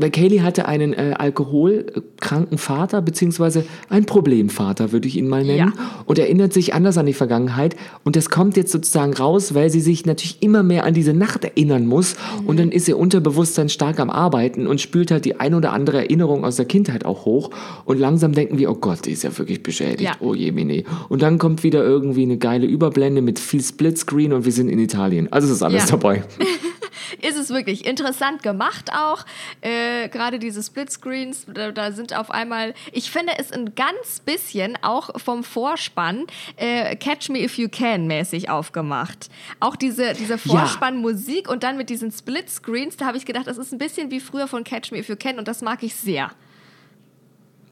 weil 0.00 0.10
Kaylee 0.10 0.40
hatte 0.40 0.66
einen 0.66 0.92
äh, 0.92 1.14
alkoholkranken 1.18 2.58
Vater, 2.58 3.02
beziehungsweise 3.02 3.64
einen 3.88 4.06
Problemvater, 4.06 4.92
würde 4.92 5.08
ich 5.08 5.16
ihn 5.16 5.28
mal 5.28 5.44
nennen, 5.44 5.72
Ja. 5.76 6.02
und 6.06 6.18
erinnert 6.18 6.52
sich 6.52 6.74
anders 6.74 6.98
an 6.98 7.06
die 7.06 7.12
Vergangenheit. 7.12 7.76
Und 8.04 8.16
das 8.16 8.30
kommt 8.30 8.56
jetzt 8.56 8.72
sozusagen 8.72 9.12
raus, 9.14 9.54
weil 9.54 9.70
sie 9.70 9.80
sich 9.80 10.06
natürlich 10.06 10.42
immer 10.42 10.62
mehr 10.62 10.84
an 10.84 10.94
diese 10.94 11.12
Nacht 11.14 11.44
erinnern 11.44 11.86
muss. 11.86 12.16
Und 12.46 12.58
dann 12.58 12.70
ist 12.72 12.88
ihr 12.88 12.98
Unterbewusstsein 12.98 13.68
stark 13.68 14.00
am 14.00 14.10
Arbeiten 14.10 14.66
und 14.66 14.80
spült 14.80 15.10
halt 15.10 15.24
die 15.24 15.38
ein 15.38 15.54
oder 15.54 15.72
andere 15.72 15.98
Erinnerung 15.98 16.44
aus 16.44 16.56
der 16.56 16.64
Kindheit 16.66 17.04
auch 17.04 17.24
hoch. 17.24 17.50
Und 17.84 17.98
langsam 17.98 18.32
denken 18.32 18.58
wir, 18.58 18.70
oh 18.70 18.74
Gott, 18.76 19.06
die 19.06 19.12
ist 19.12 19.22
ja 19.24 19.36
wirklich 19.38 19.62
beschädigt. 19.62 20.00
Ja. 20.02 20.12
Oh 20.20 20.34
je, 20.34 20.52
Mine. 20.52 20.84
Und 21.08 21.22
dann 21.22 21.38
kommt 21.38 21.62
wieder 21.62 21.82
irgendwie 21.84 22.22
eine 22.22 22.38
geile 22.38 22.66
Überblende 22.66 23.22
mit 23.22 23.38
viel 23.38 23.62
Splitscreen 23.62 24.32
und 24.32 24.44
wir 24.44 24.52
sind 24.52 24.68
in 24.68 24.78
Italien. 24.78 25.28
Also 25.32 25.46
es 25.48 25.54
ist 25.54 25.62
alles 25.62 25.84
Ja. 25.84 25.90
dabei. 25.96 26.22
Ist 27.20 27.36
es 27.36 27.50
wirklich 27.50 27.86
interessant 27.86 28.42
gemacht 28.42 28.90
auch. 28.92 29.24
Äh, 29.60 30.08
Gerade 30.08 30.38
diese 30.38 30.62
Splitscreens, 30.62 31.46
da, 31.52 31.72
da 31.72 31.92
sind 31.92 32.16
auf 32.16 32.30
einmal, 32.30 32.74
ich 32.92 33.10
finde 33.10 33.32
es 33.38 33.52
ein 33.52 33.74
ganz 33.74 34.20
bisschen 34.20 34.76
auch 34.82 35.20
vom 35.20 35.44
Vorspann 35.44 36.26
äh, 36.56 36.96
Catch 36.96 37.30
Me 37.30 37.42
If 37.42 37.58
You 37.58 37.68
Can 37.68 38.06
mäßig 38.06 38.50
aufgemacht. 38.50 39.30
Auch 39.60 39.76
diese, 39.76 40.14
diese 40.14 40.38
Vorspannmusik 40.38 41.48
und 41.48 41.62
dann 41.62 41.76
mit 41.76 41.90
diesen 41.90 42.10
Splitscreens, 42.12 42.96
da 42.96 43.06
habe 43.06 43.16
ich 43.16 43.26
gedacht, 43.26 43.46
das 43.46 43.58
ist 43.58 43.72
ein 43.72 43.78
bisschen 43.78 44.10
wie 44.10 44.20
früher 44.20 44.48
von 44.48 44.64
Catch 44.64 44.92
Me 44.92 44.98
If 44.98 45.08
You 45.08 45.16
Can 45.16 45.38
und 45.38 45.48
das 45.48 45.62
mag 45.62 45.82
ich 45.82 45.94
sehr. 45.94 46.30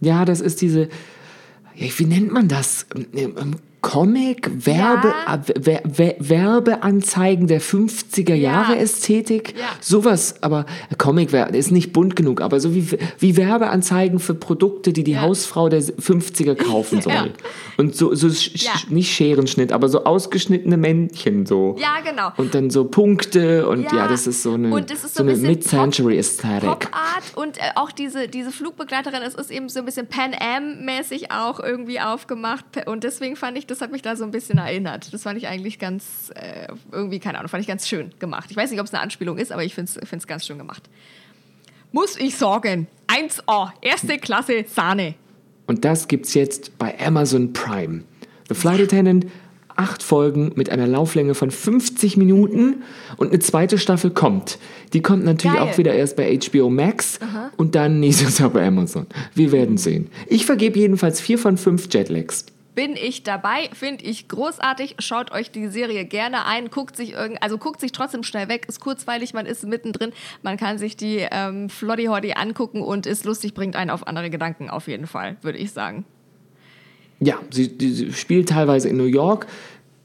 Ja, 0.00 0.24
das 0.24 0.40
ist 0.40 0.60
diese, 0.60 0.88
ja, 1.74 1.86
wie 1.96 2.04
nennt 2.04 2.32
man 2.32 2.48
das? 2.48 2.86
Ähm, 3.78 3.84
ähm, 3.84 3.90
Comic, 3.98 4.66
Werbe, 4.66 5.08
Ja. 5.26 5.40
Wer- 5.56 5.82
Wer- 5.84 6.16
Werbeanzeigen 6.18 7.46
der 7.46 7.60
50er 7.60 8.34
Jahre 8.34 8.74
Ja. 8.74 8.80
Ästhetik. 8.80 9.54
Ja. 9.58 9.66
Sowas, 9.80 10.42
aber 10.42 10.66
Comic 10.98 11.32
ist 11.32 11.70
nicht 11.70 11.92
bunt 11.92 12.16
genug, 12.16 12.40
aber 12.40 12.60
so 12.60 12.74
wie, 12.74 12.86
wie 13.18 13.36
Werbeanzeigen 13.36 14.18
für 14.18 14.34
Produkte, 14.34 14.92
die 14.92 15.04
die 15.04 15.12
Ja. 15.12 15.22
Hausfrau 15.22 15.68
der 15.68 15.82
50er 15.82 16.54
kaufen 16.54 17.00
soll. 17.02 17.32
Und 17.76 17.94
so, 17.94 18.14
so 18.14 18.26
sch- 18.28 18.90
nicht 18.92 19.12
Scherenschnitt, 19.14 19.72
aber 19.72 19.88
so 19.88 20.04
ausgeschnittene 20.04 20.76
Männchen 20.76 21.46
so. 21.46 21.76
Ja, 21.78 21.96
genau. 22.04 22.32
Und 22.36 22.54
dann 22.54 22.70
so 22.70 22.84
Punkte 22.84 23.68
und 23.68 23.90
ja, 23.92 24.08
das 24.08 24.26
ist 24.26 24.42
so 24.42 24.54
eine, 24.54 24.76
ist 24.80 25.02
so 25.02 25.08
so 25.08 25.22
ein 25.22 25.28
eine 25.28 25.38
Mid-Century-Ästhetik. 25.38 26.68
Pop 26.68 26.88
und 27.36 27.58
äh, 27.58 27.60
auch 27.76 27.92
diese, 27.92 28.28
diese 28.28 28.50
Flugbegleiterin, 28.50 29.22
es 29.22 29.34
ist 29.34 29.50
eben 29.50 29.68
so 29.68 29.78
ein 29.80 29.84
bisschen 29.84 30.06
Pan 30.06 30.32
Am-mäßig 30.38 31.30
auch 31.30 31.60
irgendwie 31.60 32.00
aufgemacht. 32.00 32.64
Und 32.86 33.04
deswegen 33.04 33.36
fand 33.36 33.56
ich, 33.58 33.66
das 33.70 33.80
hat 33.80 33.92
mich 33.92 34.02
da 34.02 34.16
so 34.16 34.24
ein 34.24 34.30
bisschen 34.30 34.58
erinnert. 34.58 35.12
Das 35.12 35.22
fand 35.22 35.38
ich 35.38 35.46
eigentlich 35.46 35.78
ganz, 35.78 36.32
äh, 36.34 36.68
irgendwie, 36.90 37.18
keine 37.18 37.38
Ahnung, 37.38 37.48
fand 37.48 37.60
ich 37.60 37.68
ganz 37.68 37.86
schön 37.86 38.12
gemacht. 38.18 38.50
Ich 38.50 38.56
weiß 38.56 38.70
nicht, 38.70 38.80
ob 38.80 38.86
es 38.86 38.94
eine 38.94 39.02
Anspielung 39.02 39.38
ist, 39.38 39.52
aber 39.52 39.64
ich 39.64 39.74
finde 39.74 39.90
es 40.10 40.26
ganz 40.26 40.46
schön 40.46 40.58
gemacht. 40.58 40.88
Muss 41.92 42.16
ich 42.18 42.36
sagen, 42.36 42.86
1A, 43.06 43.72
erste 43.80 44.18
Klasse 44.18 44.64
Sahne. 44.68 45.14
Und 45.66 45.84
das 45.84 46.08
gibt's 46.08 46.34
jetzt 46.34 46.76
bei 46.78 46.98
Amazon 46.98 47.52
Prime. 47.52 48.02
The 48.48 48.54
Flight 48.54 48.80
Attendant, 48.80 49.26
acht 49.76 50.02
Folgen 50.02 50.52
mit 50.56 50.70
einer 50.70 50.86
Lauflänge 50.86 51.34
von 51.34 51.50
50 51.50 52.16
Minuten 52.16 52.82
und 53.16 53.28
eine 53.28 53.38
zweite 53.38 53.78
Staffel 53.78 54.10
kommt. 54.10 54.58
Die 54.92 55.02
kommt 55.02 55.24
natürlich 55.24 55.56
Geil. 55.56 55.68
auch 55.68 55.78
wieder 55.78 55.94
erst 55.94 56.16
bei 56.16 56.36
HBO 56.38 56.68
Max 56.68 57.20
und 57.56 57.74
dann 57.74 58.00
nächstes 58.00 58.38
Jahr 58.38 58.50
bei 58.50 58.66
Amazon. 58.66 59.06
Wir 59.34 59.52
werden 59.52 59.76
sehen. 59.76 60.08
Ich 60.26 60.46
vergebe 60.46 60.78
jedenfalls 60.78 61.20
vier 61.20 61.38
von 61.38 61.56
fünf 61.56 61.88
Jetlags. 61.92 62.46
Bin 62.78 62.94
ich 62.94 63.24
dabei, 63.24 63.70
finde 63.72 64.04
ich 64.04 64.28
großartig. 64.28 64.94
Schaut 65.00 65.32
euch 65.32 65.50
die 65.50 65.66
Serie 65.66 66.04
gerne 66.04 66.46
ein, 66.46 66.70
guckt 66.70 66.94
sich 66.94 67.14
irgend, 67.14 67.42
also 67.42 67.58
guckt 67.58 67.80
sich 67.80 67.90
trotzdem 67.90 68.22
schnell 68.22 68.48
weg, 68.48 68.66
ist 68.68 68.78
kurzweilig, 68.78 69.34
man 69.34 69.46
ist 69.46 69.66
mittendrin, 69.66 70.12
man 70.44 70.56
kann 70.56 70.78
sich 70.78 70.96
die 70.96 71.26
ähm, 71.28 71.70
Floddy 71.70 72.04
Hoddy 72.04 72.34
angucken 72.34 72.82
und 72.82 73.04
ist 73.04 73.24
lustig, 73.24 73.52
bringt 73.52 73.74
einen 73.74 73.90
auf 73.90 74.06
andere 74.06 74.30
Gedanken 74.30 74.70
auf 74.70 74.86
jeden 74.86 75.08
Fall, 75.08 75.38
würde 75.42 75.58
ich 75.58 75.72
sagen. 75.72 76.04
Ja, 77.18 77.40
sie, 77.50 77.76
sie 77.80 78.12
spielt 78.12 78.50
teilweise 78.50 78.88
in 78.88 78.96
New 78.96 79.06
York, 79.06 79.48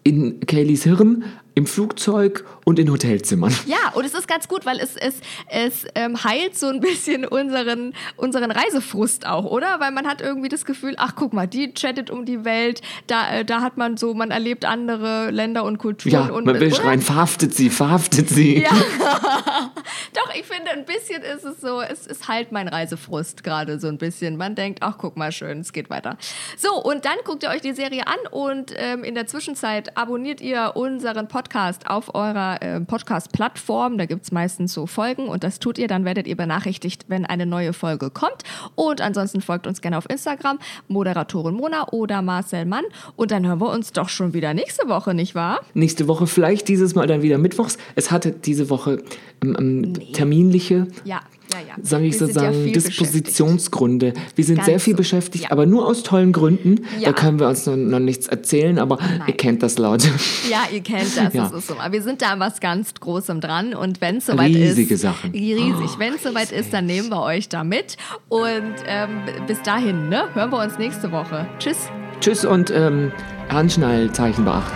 in 0.04 0.40
Kayleys 0.40 0.82
Hirn, 0.82 1.26
im 1.56 1.68
Flugzeug 1.68 2.46
und 2.66 2.80
in 2.80 2.90
Hotelzimmern. 2.90 3.54
Ja, 3.68 3.92
und 3.94 4.06
es 4.06 4.14
ist 4.14 4.28
ganz 4.28 4.48
gut, 4.48 4.66
weil 4.66 4.80
es, 4.80 4.96
es, 4.96 5.16
es 5.48 5.86
ähm, 5.94 6.24
heilt 6.24 6.58
so 6.58 6.68
ein 6.68 6.80
bisschen 6.80 7.26
unseren, 7.26 7.94
unseren 8.18 8.50
Reisefrust 8.50 9.28
auch, 9.28 9.46
oder? 9.46 9.80
Weil 9.80 9.92
man 9.92 10.08
hat 10.08 10.22
irgendwie 10.22 10.50
das 10.50 10.66
Gefühl, 10.66 10.96
ach 10.98 11.14
guck 11.16 11.34
mal, 11.34 11.48
die 11.48 11.74
chattet 11.74 12.10
um 12.10 12.26
die 12.26 12.44
Welt, 12.44 12.82
da, 13.08 13.32
äh, 13.32 13.46
da 13.46 13.62
hat 13.62 13.78
man 13.78 13.98
so, 13.98 14.16
man 14.16 14.32
erlebt 14.32 14.66
andere 14.66 15.30
Länder 15.30 15.64
und 15.64 15.78
Kulturen. 15.78 16.14
Ja, 16.14 16.34
und, 16.34 16.46
man 16.46 16.60
will 16.60 16.68
oder? 16.68 16.76
schreien, 16.76 17.02
verhaftet 17.02 17.54
sie, 17.54 17.70
verhaftet 17.70 18.30
sie. 18.30 18.64
Ja. 18.64 18.72
Doch, 20.14 20.34
ich 20.36 20.46
finde, 20.46 20.72
ein 20.72 20.86
bisschen 20.86 21.22
ist 21.22 21.44
es 21.44 21.62
so, 21.62 21.82
es 21.82 22.08
ist 22.08 22.28
halt 22.28 22.52
mein 22.52 22.68
Reisefrust 22.68 23.44
gerade 23.44 23.80
so 23.80 23.88
ein 23.88 24.00
bisschen. 24.00 24.38
Man 24.38 24.56
denkt, 24.56 24.80
ach, 24.82 24.98
guck 24.98 25.18
mal 25.18 25.32
schön, 25.32 25.60
es 25.60 25.72
geht 25.72 25.92
weiter. 25.92 26.18
So, 26.58 26.82
und 26.82 27.06
dann 27.06 27.18
guckt 27.26 27.44
ihr 27.44 27.50
euch 27.50 27.62
die 27.62 27.74
Serie 27.74 28.08
an 28.08 28.18
und 28.32 28.74
ähm, 28.76 29.04
in 29.04 29.14
der 29.14 29.28
Zwischenzeit 29.28 29.96
abonniert 29.98 30.42
ihr 30.42 30.72
unseren 30.76 31.28
Podcast 31.28 31.43
auf 31.86 32.16
eurer 32.16 32.58
ähm, 32.62 32.86
Podcast-Plattform. 32.86 33.98
Da 33.98 34.06
gibt 34.06 34.24
es 34.24 34.32
meistens 34.32 34.74
so 34.74 34.88
Folgen 34.88 35.28
und 35.28 35.44
das 35.44 35.60
tut 35.60 35.78
ihr, 35.78 35.88
dann 35.88 36.06
werdet 36.06 36.28
ihr 36.28 36.36
benachrichtigt, 36.38 37.06
wenn 37.10 37.26
eine 37.26 37.46
neue 37.46 37.74
Folge 37.74 38.10
kommt. 38.10 38.44
Und 38.76 39.02
ansonsten 39.02 39.42
folgt 39.42 39.68
uns 39.68 39.82
gerne 39.82 39.98
auf 39.98 40.10
Instagram, 40.10 40.60
Moderatorin 40.88 41.56
Mona 41.56 41.88
oder 41.92 42.22
Marcel 42.22 42.66
Mann. 42.66 42.84
Und 43.16 43.32
dann 43.32 43.46
hören 43.46 43.60
wir 43.62 43.70
uns 43.72 43.92
doch 43.92 44.10
schon 44.10 44.34
wieder 44.34 44.54
nächste 44.54 44.88
Woche, 44.88 45.14
nicht 45.14 45.36
wahr? 45.36 45.60
Nächste 45.74 46.08
Woche 46.08 46.28
vielleicht 46.28 46.68
dieses 46.68 46.96
Mal 46.96 47.08
dann 47.08 47.22
wieder 47.22 47.38
mittwochs. 47.38 47.78
Es 47.96 48.12
hatte 48.12 48.32
diese 48.32 48.70
Woche 48.70 49.04
ähm, 49.44 49.56
ähm, 49.60 50.14
terminliche, 50.14 50.88
Ja, 51.04 51.22
ja, 51.54 51.60
ja. 51.60 51.76
sage 51.84 52.06
ich 52.06 52.14
ja 52.14 52.20
sozusagen, 52.20 52.64
viel 52.64 52.72
Dispositionsgründe. 52.74 54.14
Wir 54.36 54.46
sind 54.46 54.56
Ganz 54.58 54.66
sehr 54.68 54.80
viel 54.80 54.94
so. 54.94 54.98
beschäftigt, 54.98 55.46
Ja. 55.46 55.52
aber 55.52 55.66
nur 55.66 55.86
aus 55.88 56.04
tollen 56.04 56.32
Gründen. 56.32 56.86
Ja. 57.00 57.10
Da 57.12 57.14
können 57.14 57.40
wir 57.40 57.48
uns 57.48 57.66
noch, 57.66 57.76
noch 57.76 58.00
nichts 58.00 58.28
erzählen, 58.28 58.80
aber 58.80 58.98
ihr 59.28 59.36
kennt 59.36 59.62
das 59.64 59.78
Leute. 59.78 60.08
Ja, 60.50 60.64
ihr 60.74 60.82
kennt 60.82 61.16
das, 61.18 61.33
Ja. 61.34 61.44
das 61.44 61.54
ist 61.54 61.68
so. 61.68 61.80
Aber 61.80 61.92
wir 61.92 62.02
sind 62.02 62.22
da 62.22 62.32
an 62.32 62.40
was 62.40 62.60
ganz 62.60 62.94
Großem 62.94 63.42
dran 63.42 63.74
und 63.74 64.02
wenn 64.02 64.18
es 64.18 64.26
soweit 64.28 64.48
Riesige 64.48 64.96
ist, 64.96 65.02
Sachen. 65.02 65.32
riesig, 65.32 65.98
wenn 65.98 66.14
es 66.16 66.24
soweit 66.24 66.52
ist, 66.52 66.74
dann 66.74 66.86
nehmen 66.86 67.10
wir 67.10 67.22
euch 67.22 67.50
da 67.50 67.64
mit 67.64 67.98
und 68.30 68.74
ähm, 68.88 69.22
bis 69.48 69.62
dahin, 69.62 70.10
ne, 70.10 70.26
hören 70.34 70.52
wir 70.52 70.60
uns 70.64 70.78
nächste 70.78 71.12
Woche. 71.12 71.48
Tschüss. 71.60 71.78
Tschüss 72.20 72.46
und 72.46 72.72
ähm, 72.72 73.12
Anschnallzeichen 73.50 74.46
beachten. 74.46 74.72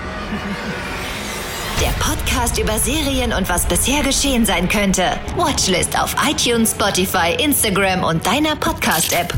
Der 1.81 1.91
Podcast 2.03 2.57
über 2.59 2.77
Serien 2.79 3.33
und 3.33 3.47
was 3.49 3.65
bisher 3.67 4.01
geschehen 4.03 4.45
sein 4.45 4.67
könnte. 4.67 5.03
Watchlist 5.35 5.97
auf 6.01 6.15
iTunes, 6.27 6.71
Spotify, 6.71 7.35
Instagram 7.41 8.03
und 8.03 8.25
deiner 8.25 8.55
Podcast-App. 8.55 9.33